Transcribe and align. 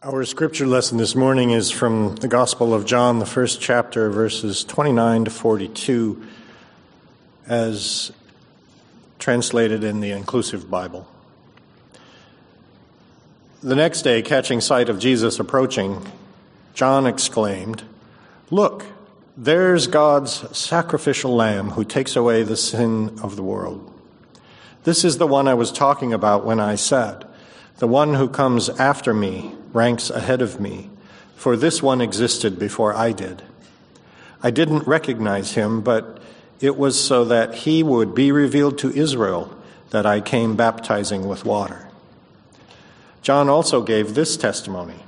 Our 0.00 0.24
scripture 0.24 0.68
lesson 0.68 0.96
this 0.96 1.16
morning 1.16 1.50
is 1.50 1.72
from 1.72 2.14
the 2.14 2.28
Gospel 2.28 2.72
of 2.72 2.86
John, 2.86 3.18
the 3.18 3.26
first 3.26 3.60
chapter, 3.60 4.08
verses 4.10 4.62
29 4.62 5.24
to 5.24 5.30
42, 5.32 6.24
as 7.48 8.12
translated 9.18 9.82
in 9.82 9.98
the 9.98 10.12
Inclusive 10.12 10.70
Bible. 10.70 11.08
The 13.60 13.74
next 13.74 14.02
day, 14.02 14.22
catching 14.22 14.60
sight 14.60 14.88
of 14.88 15.00
Jesus 15.00 15.40
approaching, 15.40 16.06
John 16.74 17.04
exclaimed, 17.04 17.82
Look, 18.52 18.86
there's 19.36 19.88
God's 19.88 20.56
sacrificial 20.56 21.34
lamb 21.34 21.70
who 21.70 21.82
takes 21.82 22.14
away 22.14 22.44
the 22.44 22.56
sin 22.56 23.18
of 23.20 23.34
the 23.34 23.42
world. 23.42 23.92
This 24.84 25.04
is 25.04 25.18
the 25.18 25.26
one 25.26 25.48
I 25.48 25.54
was 25.54 25.72
talking 25.72 26.12
about 26.12 26.46
when 26.46 26.60
I 26.60 26.76
said, 26.76 27.26
The 27.78 27.88
one 27.88 28.14
who 28.14 28.28
comes 28.28 28.68
after 28.68 29.12
me 29.12 29.56
ranks 29.72 30.10
ahead 30.10 30.42
of 30.42 30.60
me, 30.60 30.90
for 31.36 31.56
this 31.56 31.82
one 31.82 32.00
existed 32.00 32.58
before 32.58 32.94
I 32.94 33.12
did. 33.12 33.42
I 34.42 34.50
didn't 34.50 34.86
recognize 34.86 35.52
him, 35.52 35.80
but 35.80 36.20
it 36.60 36.76
was 36.76 37.02
so 37.02 37.24
that 37.24 37.54
he 37.54 37.82
would 37.82 38.14
be 38.14 38.32
revealed 38.32 38.78
to 38.78 38.90
Israel 38.90 39.54
that 39.90 40.06
I 40.06 40.20
came 40.20 40.56
baptizing 40.56 41.26
with 41.26 41.44
water. 41.44 41.88
John 43.22 43.48
also 43.48 43.82
gave 43.82 44.14
this 44.14 44.36
testimony 44.36 45.02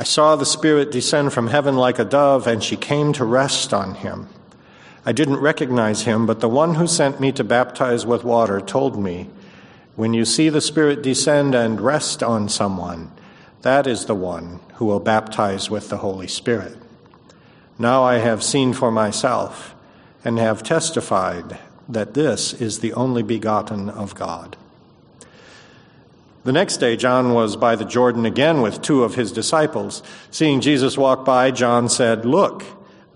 I 0.00 0.04
saw 0.04 0.36
the 0.36 0.46
Spirit 0.46 0.92
descend 0.92 1.32
from 1.32 1.48
heaven 1.48 1.76
like 1.76 1.98
a 1.98 2.04
dove, 2.04 2.46
and 2.46 2.62
she 2.62 2.76
came 2.76 3.12
to 3.14 3.24
rest 3.24 3.74
on 3.74 3.96
him. 3.96 4.28
I 5.04 5.10
didn't 5.10 5.38
recognize 5.38 6.02
him, 6.02 6.24
but 6.24 6.38
the 6.38 6.48
one 6.48 6.76
who 6.76 6.86
sent 6.86 7.18
me 7.18 7.32
to 7.32 7.42
baptize 7.42 8.06
with 8.06 8.22
water 8.22 8.60
told 8.60 8.96
me, 8.96 9.28
When 9.96 10.14
you 10.14 10.24
see 10.24 10.50
the 10.50 10.60
Spirit 10.60 11.02
descend 11.02 11.52
and 11.52 11.80
rest 11.80 12.22
on 12.22 12.48
someone, 12.48 13.10
that 13.62 13.86
is 13.86 14.06
the 14.06 14.14
one 14.14 14.60
who 14.74 14.84
will 14.84 15.00
baptize 15.00 15.68
with 15.68 15.88
the 15.88 15.98
Holy 15.98 16.28
Spirit. 16.28 16.76
Now 17.78 18.02
I 18.04 18.18
have 18.18 18.42
seen 18.42 18.72
for 18.72 18.90
myself 18.90 19.74
and 20.24 20.38
have 20.38 20.62
testified 20.62 21.58
that 21.88 22.14
this 22.14 22.52
is 22.52 22.80
the 22.80 22.92
only 22.92 23.22
begotten 23.22 23.88
of 23.88 24.14
God. 24.14 24.56
The 26.44 26.52
next 26.52 26.78
day, 26.78 26.96
John 26.96 27.34
was 27.34 27.56
by 27.56 27.76
the 27.76 27.84
Jordan 27.84 28.24
again 28.24 28.62
with 28.62 28.80
two 28.80 29.04
of 29.04 29.16
his 29.16 29.32
disciples. 29.32 30.02
Seeing 30.30 30.60
Jesus 30.60 30.96
walk 30.96 31.24
by, 31.24 31.50
John 31.50 31.88
said, 31.88 32.24
Look, 32.24 32.64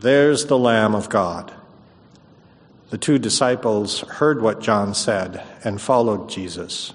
there's 0.01 0.47
the 0.47 0.59
Lamb 0.59 0.95
of 0.95 1.09
God. 1.09 1.53
The 2.91 2.98
two 2.98 3.19
disciples 3.19 4.01
heard 4.01 4.43
what 4.43 4.61
John 4.61 4.93
said 4.93 5.43
and 5.65 5.81
followed 5.81 6.29
Jesus. 6.29 6.93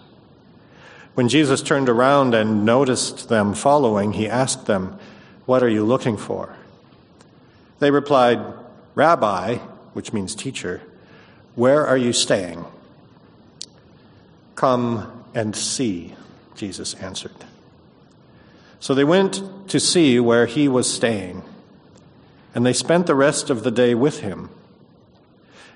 When 1.17 1.29
Jesus 1.29 1.63
turned 1.63 1.89
around 1.89 2.35
and 2.35 2.63
noticed 2.63 3.27
them 3.27 3.55
following, 3.55 4.13
he 4.13 4.29
asked 4.29 4.67
them, 4.67 4.99
What 5.47 5.63
are 5.63 5.67
you 5.67 5.83
looking 5.83 6.15
for? 6.15 6.55
They 7.79 7.89
replied, 7.89 8.39
Rabbi, 8.93 9.55
which 9.93 10.13
means 10.13 10.35
teacher, 10.35 10.83
where 11.55 11.87
are 11.87 11.97
you 11.97 12.13
staying? 12.13 12.65
Come 14.53 15.23
and 15.33 15.55
see, 15.55 16.13
Jesus 16.53 16.93
answered. 16.93 17.45
So 18.79 18.93
they 18.93 19.03
went 19.03 19.69
to 19.69 19.79
see 19.79 20.19
where 20.19 20.45
he 20.45 20.67
was 20.67 20.87
staying, 20.93 21.41
and 22.53 22.63
they 22.63 22.73
spent 22.73 23.07
the 23.07 23.15
rest 23.15 23.49
of 23.49 23.63
the 23.63 23.71
day 23.71 23.95
with 23.95 24.19
him. 24.19 24.51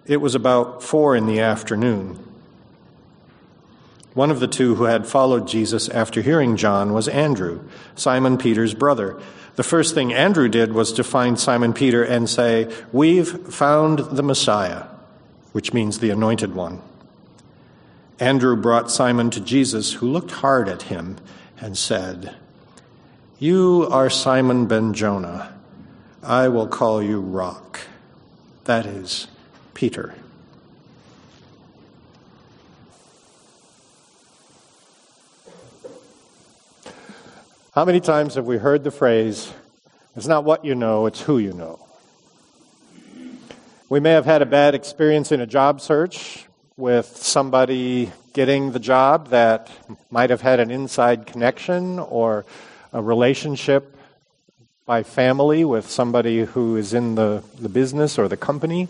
It 0.05 0.17
was 0.17 0.35
about 0.35 0.83
four 0.83 1.15
in 1.15 1.25
the 1.25 1.39
afternoon. 1.39 2.30
One 4.13 4.29
of 4.29 4.39
the 4.41 4.47
two 4.47 4.75
who 4.75 4.83
had 4.83 5.07
followed 5.07 5.47
Jesus 5.47 5.87
after 5.87 6.21
hearing 6.21 6.57
John 6.57 6.91
was 6.91 7.07
Andrew, 7.07 7.61
Simon 7.95 8.37
Peter's 8.37 8.73
brother. 8.73 9.19
The 9.55 9.63
first 9.63 9.95
thing 9.95 10.13
Andrew 10.13 10.49
did 10.49 10.73
was 10.73 10.91
to 10.93 11.03
find 11.03 11.39
Simon 11.39 11.73
Peter 11.73 12.03
and 12.03 12.29
say, 12.29 12.73
We've 12.91 13.29
found 13.29 13.99
the 13.99 14.23
Messiah, 14.23 14.85
which 15.53 15.73
means 15.73 15.99
the 15.99 16.09
anointed 16.09 16.53
one. 16.55 16.81
Andrew 18.19 18.55
brought 18.55 18.91
Simon 18.91 19.29
to 19.31 19.39
Jesus, 19.39 19.93
who 19.93 20.11
looked 20.11 20.31
hard 20.31 20.67
at 20.67 20.83
him 20.83 21.17
and 21.59 21.77
said, 21.77 22.35
You 23.39 23.87
are 23.89 24.09
Simon 24.09 24.67
ben 24.67 24.93
Jonah. 24.93 25.57
I 26.21 26.49
will 26.49 26.67
call 26.67 27.01
you 27.01 27.19
Rock. 27.19 27.79
That 28.65 28.85
is, 28.85 29.27
Peter. 29.73 30.15
How 37.73 37.85
many 37.85 38.01
times 38.01 38.35
have 38.35 38.45
we 38.45 38.57
heard 38.57 38.83
the 38.83 38.91
phrase, 38.91 39.49
it's 40.17 40.27
not 40.27 40.43
what 40.43 40.65
you 40.65 40.75
know, 40.75 41.05
it's 41.05 41.21
who 41.21 41.37
you 41.37 41.53
know? 41.53 41.79
We 43.87 44.01
may 44.01 44.11
have 44.11 44.25
had 44.25 44.41
a 44.41 44.45
bad 44.45 44.75
experience 44.75 45.31
in 45.31 45.39
a 45.39 45.47
job 45.47 45.79
search 45.79 46.47
with 46.75 47.05
somebody 47.05 48.11
getting 48.33 48.73
the 48.73 48.79
job 48.79 49.29
that 49.29 49.71
might 50.09 50.31
have 50.31 50.41
had 50.41 50.59
an 50.59 50.69
inside 50.69 51.25
connection 51.25 51.97
or 51.97 52.43
a 52.91 53.01
relationship 53.01 53.95
by 54.85 55.03
family 55.03 55.63
with 55.63 55.89
somebody 55.89 56.43
who 56.43 56.75
is 56.75 56.93
in 56.93 57.15
the, 57.15 57.41
the 57.57 57.69
business 57.69 58.19
or 58.19 58.27
the 58.27 58.35
company. 58.35 58.89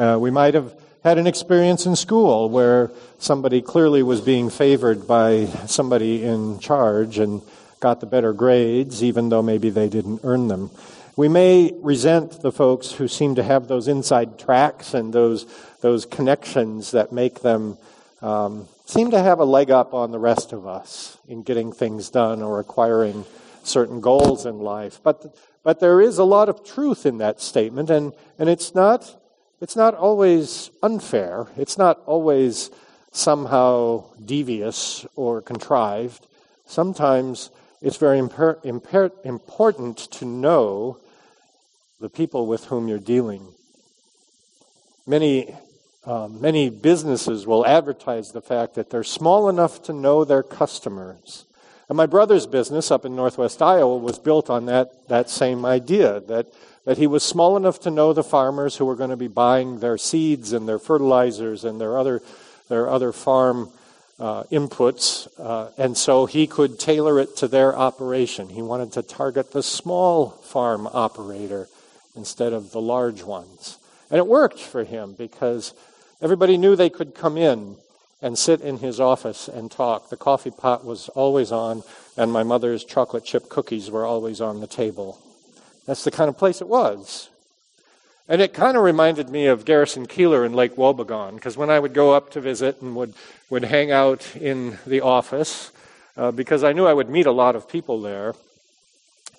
Uh, 0.00 0.18
we 0.20 0.32
might 0.32 0.54
have 0.54 0.74
had 1.04 1.16
an 1.18 1.28
experience 1.28 1.86
in 1.86 1.94
school 1.94 2.50
where 2.50 2.90
somebody 3.20 3.62
clearly 3.62 4.02
was 4.02 4.20
being 4.20 4.50
favored 4.50 5.06
by 5.06 5.46
somebody 5.66 6.24
in 6.24 6.58
charge 6.58 7.20
and 7.20 7.40
got 7.80 8.00
the 8.00 8.06
better 8.06 8.32
grades, 8.32 9.02
even 9.02 9.28
though 9.28 9.42
maybe 9.42 9.70
they 9.70 9.88
didn't 9.88 10.20
earn 10.22 10.48
them. 10.48 10.70
We 11.16 11.28
may 11.28 11.72
resent 11.80 12.42
the 12.42 12.52
folks 12.52 12.92
who 12.92 13.08
seem 13.08 13.36
to 13.36 13.42
have 13.42 13.68
those 13.68 13.88
inside 13.88 14.38
tracks 14.38 14.92
and 14.92 15.12
those, 15.12 15.46
those 15.80 16.04
connections 16.04 16.90
that 16.90 17.10
make 17.10 17.40
them 17.40 17.78
um, 18.20 18.68
seem 18.84 19.10
to 19.12 19.22
have 19.22 19.38
a 19.38 19.44
leg 19.44 19.70
up 19.70 19.94
on 19.94 20.10
the 20.10 20.18
rest 20.18 20.52
of 20.52 20.66
us 20.66 21.16
in 21.26 21.42
getting 21.42 21.72
things 21.72 22.10
done 22.10 22.42
or 22.42 22.60
acquiring 22.60 23.24
certain 23.62 24.00
goals 24.00 24.46
in 24.46 24.58
life. 24.58 25.00
But, 25.02 25.34
but 25.62 25.80
there 25.80 26.00
is 26.00 26.18
a 26.18 26.24
lot 26.24 26.48
of 26.48 26.64
truth 26.64 27.06
in 27.06 27.18
that 27.18 27.40
statement, 27.40 27.88
and, 27.90 28.12
and 28.38 28.48
it's, 28.48 28.74
not, 28.74 29.20
it's 29.60 29.74
not 29.74 29.94
always 29.94 30.70
unfair. 30.82 31.46
It's 31.56 31.78
not 31.78 32.00
always 32.04 32.70
somehow 33.10 34.04
devious 34.22 35.06
or 35.16 35.40
contrived. 35.40 36.26
Sometimes 36.66 37.50
it's 37.82 37.96
very 37.96 38.18
imper- 38.18 38.62
imper- 38.64 39.12
important 39.24 39.98
to 40.12 40.24
know 40.24 40.98
the 42.00 42.08
people 42.08 42.46
with 42.46 42.66
whom 42.66 42.88
you're 42.88 42.98
dealing. 42.98 43.46
Many, 45.06 45.54
um, 46.04 46.40
many 46.40 46.68
businesses 46.68 47.46
will 47.46 47.66
advertise 47.66 48.32
the 48.32 48.40
fact 48.40 48.74
that 48.74 48.90
they're 48.90 49.04
small 49.04 49.48
enough 49.48 49.82
to 49.84 49.92
know 49.92 50.24
their 50.24 50.42
customers. 50.42 51.44
And 51.88 51.96
my 51.96 52.06
brother's 52.06 52.46
business 52.46 52.90
up 52.90 53.04
in 53.04 53.14
northwest 53.14 53.62
Iowa 53.62 53.96
was 53.98 54.18
built 54.18 54.50
on 54.50 54.66
that, 54.66 55.08
that 55.08 55.30
same 55.30 55.64
idea 55.64 56.20
that, 56.20 56.46
that 56.84 56.98
he 56.98 57.06
was 57.06 57.22
small 57.22 57.56
enough 57.56 57.78
to 57.80 57.90
know 57.90 58.12
the 58.12 58.24
farmers 58.24 58.76
who 58.76 58.84
were 58.84 58.96
going 58.96 59.10
to 59.10 59.16
be 59.16 59.28
buying 59.28 59.78
their 59.78 59.96
seeds 59.96 60.52
and 60.52 60.68
their 60.68 60.80
fertilizers 60.80 61.64
and 61.64 61.80
their 61.80 61.96
other, 61.96 62.22
their 62.68 62.90
other 62.90 63.12
farm 63.12 63.70
uh, 64.18 64.44
inputs, 64.44 65.28
uh, 65.38 65.70
and 65.76 65.96
so 65.96 66.26
he 66.26 66.46
could 66.46 66.78
tailor 66.78 67.20
it 67.20 67.36
to 67.36 67.48
their 67.48 67.76
operation. 67.76 68.48
He 68.48 68.62
wanted 68.62 68.92
to 68.92 69.02
target 69.02 69.52
the 69.52 69.62
small 69.62 70.30
farm 70.30 70.86
operator 70.86 71.68
instead 72.14 72.52
of 72.52 72.72
the 72.72 72.80
large 72.80 73.22
ones. 73.22 73.78
And 74.10 74.18
it 74.18 74.26
worked 74.26 74.60
for 74.60 74.84
him 74.84 75.14
because 75.18 75.74
everybody 76.22 76.56
knew 76.56 76.76
they 76.76 76.90
could 76.90 77.14
come 77.14 77.36
in 77.36 77.76
and 78.22 78.38
sit 78.38 78.62
in 78.62 78.78
his 78.78 78.98
office 78.98 79.48
and 79.48 79.70
talk. 79.70 80.08
The 80.08 80.16
coffee 80.16 80.50
pot 80.50 80.84
was 80.84 81.08
always 81.10 81.52
on, 81.52 81.82
and 82.16 82.32
my 82.32 82.42
mother's 82.42 82.84
chocolate 82.84 83.24
chip 83.24 83.48
cookies 83.48 83.90
were 83.90 84.06
always 84.06 84.40
on 84.40 84.60
the 84.60 84.66
table. 84.66 85.18
That's 85.86 86.04
the 86.04 86.10
kind 86.10 86.28
of 86.28 86.38
place 86.38 86.60
it 86.60 86.68
was. 86.68 87.28
And 88.28 88.42
it 88.42 88.52
kind 88.52 88.76
of 88.76 88.82
reminded 88.82 89.30
me 89.30 89.46
of 89.46 89.64
Garrison 89.64 90.06
Keillor 90.06 90.44
in 90.44 90.52
Lake 90.52 90.74
Wobegon, 90.74 91.36
because 91.36 91.56
when 91.56 91.70
I 91.70 91.78
would 91.78 91.94
go 91.94 92.12
up 92.12 92.30
to 92.32 92.40
visit 92.40 92.82
and 92.82 92.96
would, 92.96 93.14
would 93.50 93.64
hang 93.64 93.92
out 93.92 94.34
in 94.34 94.78
the 94.84 95.00
office, 95.00 95.70
uh, 96.16 96.32
because 96.32 96.64
I 96.64 96.72
knew 96.72 96.86
I 96.86 96.94
would 96.94 97.08
meet 97.08 97.26
a 97.26 97.32
lot 97.32 97.54
of 97.54 97.68
people 97.68 98.00
there, 98.00 98.34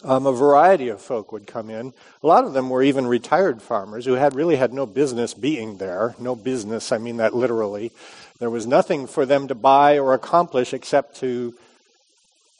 um, 0.03 0.25
a 0.25 0.31
variety 0.31 0.87
of 0.87 1.01
folk 1.01 1.33
would 1.33 1.47
come 1.47 1.69
in. 1.69 1.91
A 2.23 2.27
lot 2.27 2.45
of 2.45 2.53
them 2.53 2.69
were 2.69 2.83
even 2.83 3.07
retired 3.07 3.61
farmers 3.61 4.05
who 4.05 4.13
had 4.13 4.35
really 4.35 4.55
had 4.55 4.71
no 4.71 4.85
business 4.85 5.33
being 5.33 5.77
there. 5.77 6.15
No 6.17 6.35
business, 6.35 6.91
I 6.91 6.97
mean 6.97 7.17
that 7.17 7.35
literally. 7.35 7.91
There 8.39 8.49
was 8.49 8.67
nothing 8.67 9.07
for 9.07 9.25
them 9.25 9.47
to 9.47 9.55
buy 9.55 9.97
or 9.97 10.13
accomplish 10.13 10.73
except 10.73 11.17
to 11.17 11.55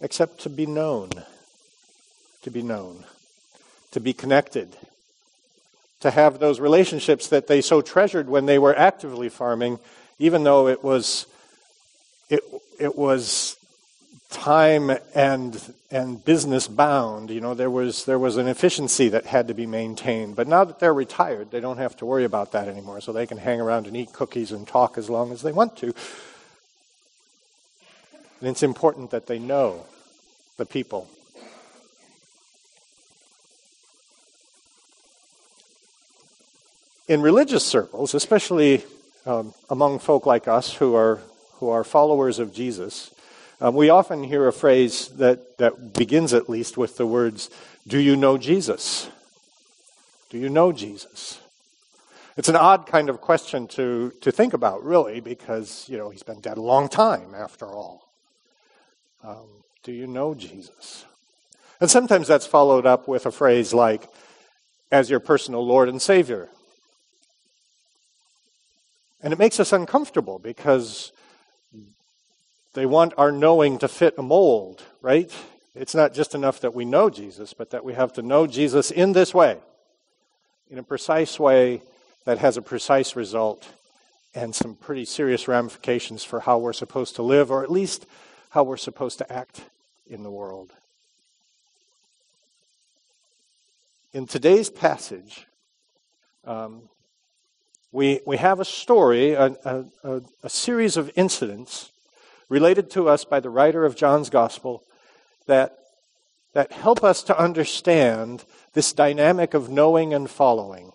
except 0.02 0.42
to 0.42 0.50
be 0.50 0.66
known. 0.66 1.10
To 2.42 2.52
be 2.52 2.64
known. 2.64 3.06
To 3.92 4.00
be 4.00 4.14
connected 4.14 4.76
to 6.02 6.12
have 6.12 6.40
those 6.40 6.60
relationships 6.60 7.28
that 7.30 7.48
they 7.48 7.62
so 7.62 7.82
treasured 7.82 8.30
when 8.30 8.46
they 8.46 8.60
were 8.60 8.78
actively 8.78 9.30
farming, 9.30 9.80
even 10.20 10.44
though 10.44 10.68
it 10.68 10.84
was 10.84 11.26
it 12.30 12.42
it 12.80 12.96
was 12.98 13.58
time 14.30 14.92
and 15.16 15.74
and 15.90 16.24
business 16.24 16.68
bound. 16.68 17.30
You 17.30 17.42
know, 17.42 17.54
there 17.54 17.70
was 17.70 18.06
there 18.06 18.20
was 18.20 18.38
an 18.38 18.48
efficiency 18.48 19.10
that 19.10 19.26
had 19.26 19.48
to 19.48 19.54
be 19.54 19.66
maintained. 19.66 20.36
But 20.36 20.48
now 20.48 20.64
that 20.64 20.80
they're 20.80 20.94
retired, 20.94 21.52
they 21.52 21.60
don't 21.60 21.78
have 21.78 21.96
to 21.98 22.06
worry 22.06 22.26
about 22.26 22.52
that 22.52 22.68
anymore. 22.68 23.02
So 23.02 23.12
they 23.12 23.26
can 23.26 23.38
hang 23.38 23.62
around 23.62 23.88
and 23.88 23.96
eat 23.96 24.14
cookies 24.14 24.52
and 24.52 24.68
talk 24.68 24.98
as 24.98 25.10
long 25.10 25.32
as 25.32 25.42
they 25.42 25.52
want 25.52 25.78
to. 25.78 25.94
And 28.40 28.50
it's 28.50 28.64
important 28.64 29.12
that 29.12 29.26
they 29.26 29.40
know 29.40 29.86
the 30.58 30.66
people. 30.66 31.10
In 37.08 37.22
religious 37.22 37.66
circles, 37.66 38.14
especially 38.14 38.84
um, 39.26 39.54
among 39.70 40.00
folk 40.00 40.26
like 40.26 40.48
us 40.48 40.74
who 40.74 40.96
are 40.96 41.22
who 41.60 41.70
are 41.70 41.84
followers 41.84 42.40
of 42.40 42.54
Jesus, 42.54 43.12
um, 43.60 43.74
we 43.74 43.90
often 43.90 44.24
hear 44.24 44.48
a 44.48 44.54
phrase 44.54 45.08
that, 45.18 45.58
that 45.58 45.94
begins 45.94 46.34
at 46.34 46.50
least 46.50 46.78
with 46.78 46.98
the 46.98 47.08
words, 47.08 47.50
Do 47.88 47.98
you 47.98 48.16
know 48.16 48.38
Jesus? 48.38 49.10
Do 50.30 50.38
you 50.38 50.50
know 50.50 50.72
Jesus? 50.72 51.40
It's 52.36 52.50
an 52.50 52.56
odd 52.56 52.86
kind 52.86 53.10
of 53.10 53.20
question 53.20 53.68
to, 53.70 54.14
to 54.22 54.32
think 54.32 54.54
about, 54.54 54.84
really, 54.84 55.22
because, 55.22 55.90
you 55.90 55.98
know, 55.98 56.12
he's 56.12 56.22
been 56.22 56.40
dead 56.40 56.58
a 56.58 56.62
long 56.62 56.88
time, 56.88 57.34
after 57.34 57.66
all. 57.66 58.08
Um, 59.24 59.48
do 59.82 59.92
you 59.92 60.06
know 60.06 60.36
Jesus? 60.36 61.06
And 61.82 61.90
sometimes 61.90 62.28
that's 62.28 62.46
followed 62.46 62.86
up 62.86 63.08
with 63.08 63.26
a 63.26 63.32
phrase 63.32 63.74
like, 63.74 64.08
as 64.92 65.10
your 65.10 65.20
personal 65.20 65.66
Lord 65.66 65.90
and 65.90 66.00
Savior. 66.00 66.50
And 69.28 69.34
it 69.34 69.40
makes 69.40 69.60
us 69.60 69.74
uncomfortable 69.74 70.40
because 70.40 71.12
they 72.76 72.86
want 72.86 73.14
our 73.18 73.30
knowing 73.30 73.78
to 73.80 73.90
fit 73.90 74.14
a 74.18 74.22
mold, 74.22 74.84
right? 75.02 75.30
It's 75.76 75.94
not 75.94 76.14
just 76.14 76.34
enough 76.34 76.62
that 76.62 76.74
we 76.74 76.86
know 76.86 77.10
Jesus, 77.10 77.54
but 77.54 77.72
that 77.72 77.84
we 77.84 77.94
have 77.94 78.14
to 78.14 78.22
know 78.22 78.48
Jesus 78.48 78.90
in 78.90 79.12
this 79.12 79.34
way, 79.34 79.58
in 80.70 80.78
a 80.78 80.84
precise 80.84 81.38
way 81.38 81.82
that 82.24 82.38
has 82.38 82.56
a 82.56 82.62
precise 82.62 83.18
result 83.18 83.68
and 84.34 84.56
some 84.56 84.76
pretty 84.76 85.04
serious 85.04 85.50
ramifications 85.50 86.24
for 86.24 86.40
how 86.40 86.58
we're 86.58 86.72
supposed 86.72 87.18
to 87.18 87.22
live, 87.22 87.52
or 87.52 87.64
at 87.64 87.70
least 87.70 88.06
how 88.52 88.64
we're 88.64 88.78
supposed 88.78 89.18
to 89.18 89.30
act 89.30 89.60
in 90.10 90.24
the 90.24 90.32
world. 90.32 90.72
In 94.14 94.26
today's 94.26 94.70
passage, 94.70 95.48
um, 96.46 96.84
we, 97.98 98.20
we 98.28 98.38
have 98.38 98.60
a 98.60 98.66
story, 98.66 99.32
a, 99.32 99.56
a, 99.66 100.22
a 100.44 100.50
series 100.52 100.98
of 100.98 101.10
incidents 101.16 101.92
related 102.48 102.92
to 102.92 103.10
us 103.10 103.26
by 103.26 103.40
the 103.40 103.50
writer 103.50 103.86
of 103.86 103.96
John's 103.96 104.30
Gospel 104.30 104.84
that, 105.48 105.80
that 106.54 106.72
help 106.72 107.04
us 107.04 107.24
to 107.24 107.36
understand 107.36 108.46
this 108.74 108.94
dynamic 108.94 109.56
of 109.56 109.72
knowing 109.72 110.14
and 110.14 110.30
following. 110.30 110.92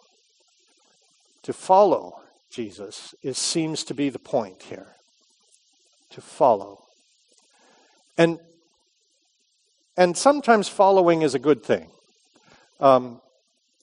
To 1.43 1.53
follow 1.53 2.21
Jesus 2.53 3.17
is, 3.21 3.37
seems 3.37 3.83
to 3.83 3.95
be 3.95 4.09
the 4.09 4.21
point 4.21 4.63
here. 4.63 4.95
To 6.11 6.21
follow. 6.21 6.85
And, 8.17 8.39
and 9.97 10.17
sometimes 10.17 10.69
following 10.69 11.23
is 11.23 11.35
a 11.35 11.41
good 11.41 11.65
thing. 11.65 11.89
Um, 12.79 13.21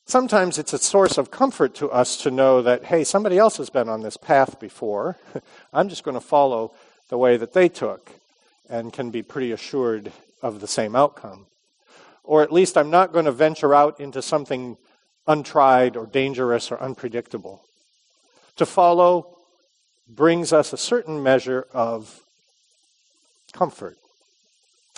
sometimes 0.09 0.57
it's 0.57 0.73
a 0.73 0.79
source 0.79 1.17
of 1.17 1.29
comfort 1.29 1.75
to 1.75 1.89
us 1.89 2.17
to 2.17 2.31
know 2.31 2.61
that, 2.63 2.85
hey, 2.85 3.03
somebody 3.03 3.37
else 3.37 3.57
has 3.57 3.69
been 3.69 3.87
on 3.87 4.01
this 4.01 4.17
path 4.17 4.59
before. 4.59 5.17
I'm 5.73 5.87
just 5.87 6.03
going 6.03 6.15
to 6.15 6.21
follow 6.21 6.73
the 7.09 7.17
way 7.17 7.37
that 7.37 7.53
they 7.53 7.69
took 7.69 8.11
and 8.69 8.91
can 8.91 9.11
be 9.11 9.21
pretty 9.21 9.51
assured 9.51 10.11
of 10.41 10.61
the 10.61 10.67
same 10.67 10.95
outcome. 10.95 11.45
Or 12.23 12.41
at 12.41 12.51
least 12.51 12.77
I'm 12.77 12.89
not 12.89 13.13
going 13.13 13.25
to 13.25 13.31
venture 13.31 13.73
out 13.73 13.99
into 13.99 14.21
something 14.21 14.77
untried 15.27 15.95
or 15.95 16.05
dangerous 16.07 16.71
or 16.71 16.81
unpredictable. 16.81 17.63
To 18.55 18.65
follow 18.65 19.37
brings 20.07 20.51
us 20.51 20.73
a 20.73 20.77
certain 20.77 21.21
measure 21.21 21.67
of 21.71 22.21
comfort. 23.53 23.97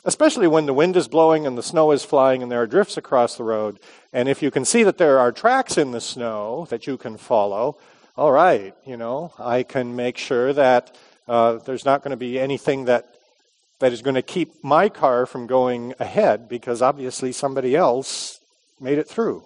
Especially 0.03 0.47
when 0.47 0.65
the 0.65 0.73
wind 0.73 0.95
is 0.95 1.07
blowing 1.07 1.45
and 1.45 1.57
the 1.57 1.63
snow 1.63 1.91
is 1.91 2.03
flying 2.03 2.41
and 2.41 2.51
there 2.51 2.61
are 2.61 2.67
drifts 2.67 2.97
across 2.97 3.35
the 3.35 3.43
road. 3.43 3.79
And 4.11 4.27
if 4.27 4.41
you 4.41 4.49
can 4.49 4.65
see 4.65 4.83
that 4.83 4.97
there 4.97 5.19
are 5.19 5.31
tracks 5.31 5.77
in 5.77 5.91
the 5.91 6.01
snow 6.01 6.65
that 6.69 6.87
you 6.87 6.97
can 6.97 7.17
follow, 7.17 7.77
all 8.17 8.31
right, 8.31 8.73
you 8.85 8.97
know, 8.97 9.33
I 9.37 9.63
can 9.63 9.95
make 9.95 10.17
sure 10.17 10.53
that 10.53 10.97
uh, 11.27 11.53
there's 11.57 11.85
not 11.85 12.03
going 12.03 12.11
to 12.11 12.17
be 12.17 12.39
anything 12.39 12.85
that 12.85 13.15
that 13.81 13.91
is 13.91 14.03
going 14.03 14.15
to 14.15 14.21
keep 14.21 14.63
my 14.63 14.87
car 14.89 15.25
from 15.25 15.47
going 15.47 15.93
ahead 15.99 16.47
because 16.47 16.83
obviously 16.83 17.31
somebody 17.31 17.75
else 17.75 18.39
made 18.79 18.99
it 18.99 19.07
through. 19.07 19.43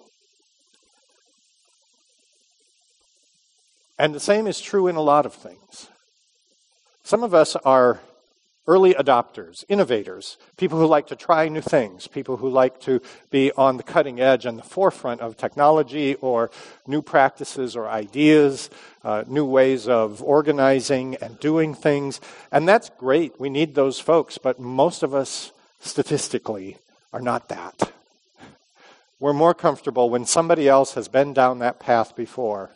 And 3.98 4.14
the 4.14 4.20
same 4.20 4.46
is 4.46 4.60
true 4.60 4.88
in 4.88 4.96
a 4.96 5.00
lot 5.00 5.24
of 5.24 5.32
things. 5.32 5.88
Some 7.02 7.22
of 7.22 7.32
us 7.32 7.56
are 7.56 8.00
early 8.66 8.94
adopters, 8.94 9.64
innovators, 9.68 10.36
people 10.56 10.78
who 10.78 10.86
like 10.86 11.06
to 11.06 11.16
try 11.16 11.48
new 11.48 11.60
things, 11.60 12.06
people 12.06 12.36
who 12.36 12.48
like 12.48 12.80
to 12.80 13.00
be 13.30 13.52
on 13.52 13.76
the 13.76 13.82
cutting 13.82 14.20
edge 14.20 14.44
and 14.44 14.58
the 14.58 14.62
forefront 14.62 15.20
of 15.20 15.36
technology 15.36 16.14
or 16.16 16.50
new 16.86 17.00
practices 17.00 17.76
or 17.76 17.88
ideas, 17.88 18.68
uh, 19.04 19.22
new 19.28 19.44
ways 19.44 19.86
of 19.86 20.22
organizing 20.22 21.14
and 21.16 21.38
doing 21.38 21.74
things. 21.74 22.20
And 22.50 22.66
that's 22.68 22.90
great. 22.98 23.38
We 23.40 23.50
need 23.50 23.74
those 23.74 24.00
folks, 24.00 24.38
but 24.38 24.58
most 24.58 25.02
of 25.02 25.14
us, 25.14 25.52
statistically, 25.80 26.76
are 27.12 27.20
not 27.20 27.48
that. 27.48 27.92
We're 29.20 29.32
more 29.32 29.54
comfortable 29.54 30.10
when 30.10 30.26
somebody 30.26 30.68
else 30.68 30.94
has 30.94 31.08
been 31.08 31.32
down 31.32 31.60
that 31.60 31.78
path 31.78 32.16
before, 32.16 32.70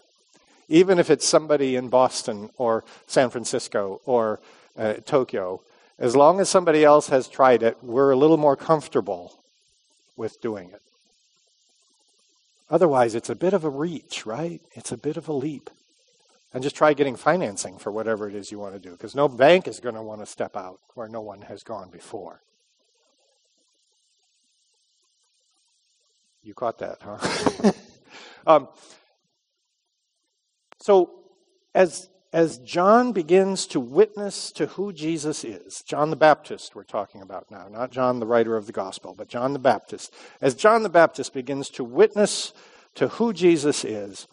even 0.68 0.98
if 0.98 1.10
it's 1.10 1.26
somebody 1.26 1.76
in 1.76 1.88
Boston 1.88 2.48
or 2.56 2.84
San 3.06 3.28
Francisco 3.28 4.00
or 4.06 4.40
uh, 4.78 4.94
Tokyo 5.04 5.60
as 6.00 6.16
long 6.16 6.40
as 6.40 6.48
somebody 6.48 6.82
else 6.82 7.08
has 7.08 7.28
tried 7.28 7.62
it, 7.62 7.76
we're 7.82 8.10
a 8.10 8.16
little 8.16 8.38
more 8.38 8.56
comfortable 8.56 9.44
with 10.16 10.40
doing 10.40 10.70
it. 10.70 10.80
Otherwise, 12.70 13.14
it's 13.14 13.28
a 13.28 13.34
bit 13.34 13.52
of 13.52 13.64
a 13.64 13.68
reach, 13.68 14.24
right? 14.24 14.62
It's 14.72 14.92
a 14.92 14.96
bit 14.96 15.18
of 15.18 15.28
a 15.28 15.32
leap. 15.32 15.68
And 16.54 16.62
just 16.62 16.74
try 16.74 16.94
getting 16.94 17.16
financing 17.16 17.78
for 17.78 17.92
whatever 17.92 18.28
it 18.28 18.34
is 18.34 18.50
you 18.50 18.58
want 18.58 18.74
to 18.74 18.80
do, 18.80 18.92
because 18.92 19.14
no 19.14 19.28
bank 19.28 19.68
is 19.68 19.78
going 19.78 19.94
to 19.94 20.02
want 20.02 20.20
to 20.20 20.26
step 20.26 20.56
out 20.56 20.80
where 20.94 21.08
no 21.08 21.20
one 21.20 21.42
has 21.42 21.62
gone 21.62 21.90
before. 21.90 22.40
You 26.42 26.54
caught 26.54 26.78
that, 26.78 26.98
huh? 27.02 27.72
um, 28.46 28.68
so, 30.80 31.10
as 31.74 32.08
as 32.32 32.58
John 32.58 33.12
begins 33.12 33.66
to 33.68 33.80
witness 33.80 34.52
to 34.52 34.66
who 34.66 34.92
Jesus 34.92 35.42
is, 35.42 35.82
John 35.82 36.10
the 36.10 36.16
Baptist, 36.16 36.74
we're 36.74 36.84
talking 36.84 37.22
about 37.22 37.50
now, 37.50 37.66
not 37.68 37.90
John 37.90 38.20
the 38.20 38.26
writer 38.26 38.56
of 38.56 38.66
the 38.66 38.72
gospel, 38.72 39.14
but 39.16 39.28
John 39.28 39.52
the 39.52 39.58
Baptist, 39.58 40.14
as 40.40 40.54
John 40.54 40.82
the 40.82 40.88
Baptist 40.88 41.34
begins 41.34 41.68
to 41.70 41.84
witness 41.84 42.52
to 42.94 43.08
who 43.08 43.32
Jesus 43.32 43.84
is, 43.84 44.28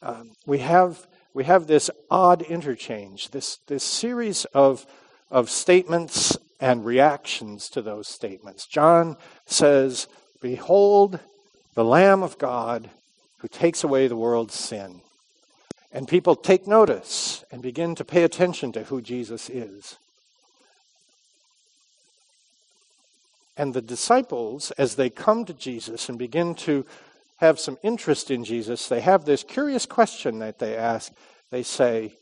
um, 0.00 0.32
we, 0.46 0.58
have, 0.58 1.06
we 1.34 1.44
have 1.44 1.66
this 1.66 1.90
odd 2.10 2.42
interchange, 2.42 3.30
this, 3.30 3.58
this 3.66 3.84
series 3.84 4.46
of, 4.46 4.86
of 5.30 5.50
statements 5.50 6.36
and 6.58 6.86
reactions 6.86 7.68
to 7.70 7.82
those 7.82 8.08
statements. 8.08 8.66
John 8.66 9.16
says, 9.44 10.08
Behold, 10.40 11.20
the 11.74 11.84
Lamb 11.84 12.22
of 12.22 12.38
God 12.38 12.88
who 13.38 13.48
takes 13.48 13.84
away 13.84 14.06
the 14.06 14.16
world's 14.16 14.54
sin. 14.54 15.02
And 15.92 16.08
people 16.08 16.34
take 16.34 16.66
notice 16.66 17.44
and 17.50 17.60
begin 17.60 17.94
to 17.96 18.04
pay 18.04 18.24
attention 18.24 18.72
to 18.72 18.84
who 18.84 19.02
Jesus 19.02 19.50
is. 19.50 19.98
And 23.56 23.74
the 23.74 23.82
disciples, 23.82 24.70
as 24.72 24.94
they 24.94 25.10
come 25.10 25.44
to 25.44 25.52
Jesus 25.52 26.08
and 26.08 26.18
begin 26.18 26.54
to 26.56 26.86
have 27.36 27.60
some 27.60 27.76
interest 27.82 28.30
in 28.30 28.44
Jesus, 28.44 28.88
they 28.88 29.00
have 29.00 29.24
this 29.24 29.42
curious 29.42 29.84
question 29.84 30.38
that 30.38 30.58
they 30.58 30.74
ask. 30.74 31.12
They 31.50 31.62
say, 31.62 32.14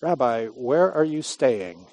Rabbi, 0.00 0.46
where 0.46 0.92
are 0.92 1.04
you 1.04 1.22
staying? 1.22 1.86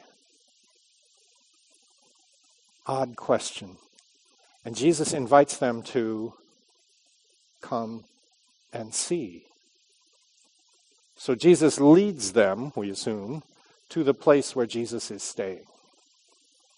Odd 2.85 3.15
question. 3.15 3.77
And 4.63 4.75
Jesus 4.75 5.13
invites 5.13 5.57
them 5.57 5.81
to 5.83 6.33
come 7.61 8.03
and 8.71 8.93
see. 8.93 9.45
So 11.17 11.35
Jesus 11.35 11.79
leads 11.79 12.33
them, 12.33 12.71
we 12.75 12.89
assume, 12.89 13.43
to 13.89 14.03
the 14.03 14.13
place 14.13 14.55
where 14.55 14.65
Jesus 14.65 15.11
is 15.11 15.23
staying. 15.23 15.65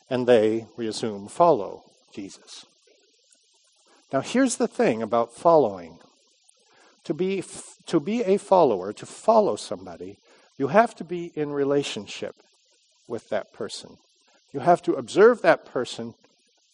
And 0.10 0.28
they, 0.28 0.68
we 0.78 0.88
assume, 0.88 1.28
follow 1.28 1.84
Jesus. 2.14 2.66
Now, 4.14 4.22
here's 4.22 4.56
the 4.56 4.68
thing 4.68 5.02
about 5.02 5.34
following 5.34 6.00
to 7.04 7.14
be, 7.14 7.44
to 7.88 8.00
be 8.00 8.24
a 8.24 8.38
follower, 8.38 8.94
to 8.94 9.06
follow 9.06 9.56
somebody, 9.56 10.18
you 10.58 10.68
have 10.68 10.96
to 10.96 11.04
be 11.04 11.32
in 11.36 11.52
relationship 11.52 12.36
with 13.08 13.30
that 13.30 13.54
person. 13.54 13.98
You 14.54 14.60
have 14.60 14.82
to 14.84 14.94
observe 14.94 15.42
that 15.42 15.66
person 15.66 16.16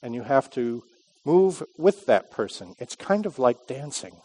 and 0.02 0.16
you 0.16 0.24
have 0.24 0.50
to 0.52 0.84
move 1.26 1.64
with 1.78 2.06
that 2.08 2.32
person. 2.32 2.76
It's 2.80 2.96
kind 2.96 3.26
of 3.26 3.40
like 3.40 3.68
dancing. 3.68 4.16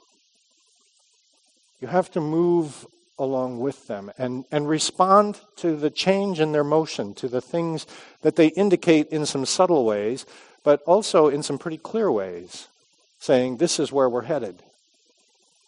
You 1.80 1.88
have 1.88 2.10
to 2.12 2.20
move 2.20 2.86
along 3.18 3.60
with 3.60 3.86
them 3.86 4.10
and, 4.18 4.44
and 4.50 4.68
respond 4.68 5.40
to 5.56 5.76
the 5.76 5.90
change 5.90 6.40
in 6.40 6.52
their 6.52 6.64
motion, 6.64 7.14
to 7.14 7.28
the 7.28 7.40
things 7.40 7.86
that 8.22 8.36
they 8.36 8.48
indicate 8.48 9.08
in 9.08 9.26
some 9.26 9.44
subtle 9.44 9.84
ways, 9.84 10.24
but 10.62 10.82
also 10.82 11.28
in 11.28 11.42
some 11.42 11.58
pretty 11.58 11.78
clear 11.78 12.10
ways, 12.10 12.68
saying, 13.18 13.56
This 13.56 13.78
is 13.80 13.92
where 13.92 14.08
we're 14.08 14.22
headed. 14.22 14.62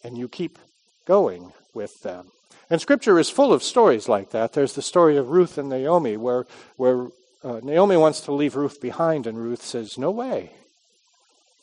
And 0.04 0.16
you 0.16 0.28
keep 0.28 0.58
going 1.06 1.52
with 1.74 2.02
them. 2.02 2.30
And 2.70 2.80
Scripture 2.80 3.18
is 3.18 3.28
full 3.28 3.52
of 3.52 3.62
stories 3.62 4.08
like 4.08 4.30
that. 4.30 4.52
There's 4.52 4.74
the 4.74 4.82
story 4.82 5.16
of 5.16 5.30
Ruth 5.30 5.58
and 5.58 5.68
Naomi, 5.68 6.16
where, 6.16 6.46
where 6.76 7.08
uh, 7.42 7.60
Naomi 7.62 7.96
wants 7.96 8.20
to 8.22 8.32
leave 8.32 8.54
Ruth 8.54 8.80
behind, 8.80 9.26
and 9.26 9.36
Ruth 9.38 9.62
says, 9.62 9.98
No 9.98 10.10
way. 10.10 10.52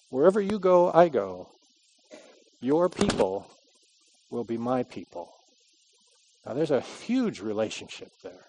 Wherever 0.09 0.41
you 0.41 0.59
go, 0.59 0.91
I 0.91 1.09
go. 1.09 1.49
Your 2.59 2.89
people 2.89 3.49
will 4.29 4.43
be 4.43 4.57
my 4.57 4.83
people. 4.83 5.36
Now, 6.47 6.53
there's 6.53 6.71
a 6.71 6.79
huge 6.79 7.41
relationship 7.41 8.09
there. 8.23 8.45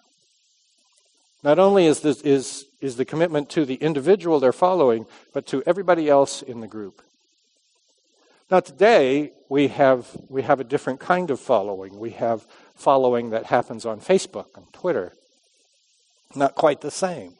Not 1.43 1.59
only 1.59 1.85
is, 1.85 1.99
this, 1.99 2.21
is, 2.21 2.65
is 2.79 2.95
the 2.95 3.03
commitment 3.03 3.49
to 3.51 3.65
the 3.65 3.75
individual 3.75 4.39
they're 4.39 4.53
following, 4.53 5.05
but 5.33 5.45
to 5.47 5.61
everybody 5.65 6.07
else 6.07 6.41
in 6.41 6.61
the 6.61 6.67
group. 6.67 7.01
Now, 8.49 8.61
today, 8.61 9.33
we 9.49 9.67
have, 9.67 10.07
we 10.29 10.43
have 10.43 10.61
a 10.61 10.63
different 10.63 11.01
kind 11.01 11.29
of 11.29 11.41
following. 11.41 11.99
We 11.99 12.11
have 12.11 12.47
following 12.75 13.31
that 13.31 13.45
happens 13.45 13.85
on 13.85 13.99
Facebook 13.99 14.55
and 14.55 14.71
Twitter. 14.71 15.11
Not 16.35 16.55
quite 16.55 16.79
the 16.79 16.91
same. 16.91 17.33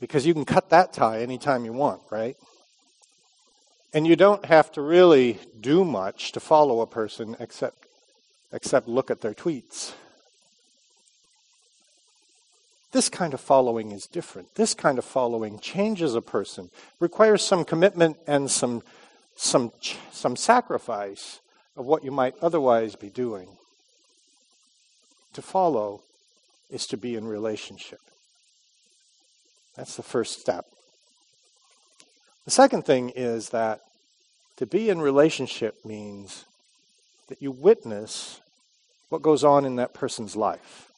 Because 0.00 0.26
you 0.26 0.32
can 0.32 0.46
cut 0.46 0.70
that 0.70 0.94
tie 0.94 1.20
anytime 1.20 1.66
you 1.66 1.74
want, 1.74 2.00
right? 2.10 2.36
And 3.92 4.06
you 4.06 4.16
don't 4.16 4.46
have 4.46 4.72
to 4.72 4.80
really 4.80 5.38
do 5.60 5.84
much 5.84 6.32
to 6.32 6.40
follow 6.40 6.80
a 6.80 6.86
person 6.86 7.36
except, 7.38 7.84
except 8.52 8.88
look 8.88 9.10
at 9.10 9.20
their 9.20 9.34
tweets. 9.34 9.92
This 12.92 13.08
kind 13.08 13.34
of 13.34 13.40
following 13.40 13.92
is 13.92 14.06
different. 14.06 14.54
This 14.54 14.72
kind 14.72 14.98
of 14.98 15.04
following 15.04 15.58
changes 15.58 16.14
a 16.14 16.22
person, 16.22 16.70
requires 17.00 17.42
some 17.42 17.64
commitment 17.64 18.16
and 18.26 18.50
some, 18.50 18.82
some, 19.36 19.72
some 20.10 20.36
sacrifice 20.36 21.40
of 21.76 21.84
what 21.84 22.02
you 22.02 22.10
might 22.10 22.34
otherwise 22.40 22.96
be 22.96 23.10
doing. 23.10 23.48
To 25.34 25.42
follow 25.42 26.00
is 26.70 26.86
to 26.86 26.96
be 26.96 27.14
in 27.14 27.26
relationship. 27.26 28.00
That's 29.76 29.96
the 29.96 30.02
first 30.02 30.40
step. 30.40 30.66
The 32.46 32.50
second 32.50 32.86
thing 32.86 33.10
is 33.10 33.50
that 33.50 33.82
to 34.56 34.66
be 34.66 34.88
in 34.88 35.00
relationship 35.00 35.84
means 35.84 36.46
that 37.28 37.42
you 37.42 37.50
witness 37.50 38.40
what 39.08 39.22
goes 39.22 39.44
on 39.44 39.64
in 39.64 39.76
that 39.76 39.94
person's 39.94 40.36
life. 40.36 40.90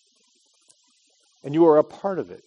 And 1.45 1.55
you 1.55 1.67
are 1.67 1.79
a 1.79 1.85
part 1.85 2.19
of 2.19 2.31
it. 2.31 2.45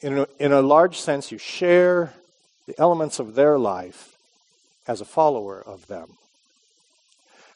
In 0.00 0.18
a, 0.18 0.26
in 0.38 0.52
a 0.52 0.62
large 0.62 0.98
sense, 0.98 1.32
you 1.32 1.38
share 1.38 2.14
the 2.66 2.78
elements 2.78 3.18
of 3.18 3.34
their 3.34 3.58
life 3.58 4.16
as 4.86 5.00
a 5.00 5.04
follower 5.04 5.62
of 5.64 5.86
them. 5.86 6.16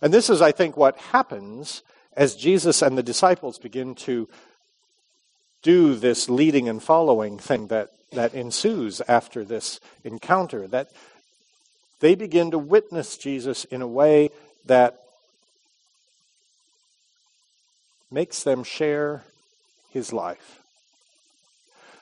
And 0.02 0.12
this 0.12 0.30
is, 0.30 0.40
I 0.40 0.52
think, 0.52 0.76
what 0.76 0.96
happens 0.96 1.82
as 2.16 2.34
Jesus 2.34 2.82
and 2.82 2.96
the 2.96 3.02
disciples 3.02 3.58
begin 3.58 3.94
to 3.96 4.28
do 5.62 5.94
this 5.94 6.28
leading 6.28 6.68
and 6.68 6.82
following 6.82 7.38
thing 7.38 7.66
that, 7.66 7.90
that 8.12 8.32
ensues 8.32 9.02
after 9.06 9.44
this 9.44 9.78
encounter, 10.04 10.66
that 10.68 10.90
they 12.00 12.14
begin 12.14 12.50
to 12.50 12.58
witness 12.58 13.18
Jesus 13.18 13.64
in 13.66 13.82
a 13.82 13.86
way 13.86 14.30
that 14.70 15.00
makes 18.08 18.44
them 18.44 18.62
share 18.62 19.24
his 19.88 20.12
life. 20.12 20.60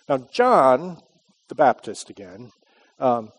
Now, 0.07 0.19
John 0.31 0.99
the 1.49 1.55
Baptist, 1.55 2.11
again, 2.11 2.53
um, 3.01 3.33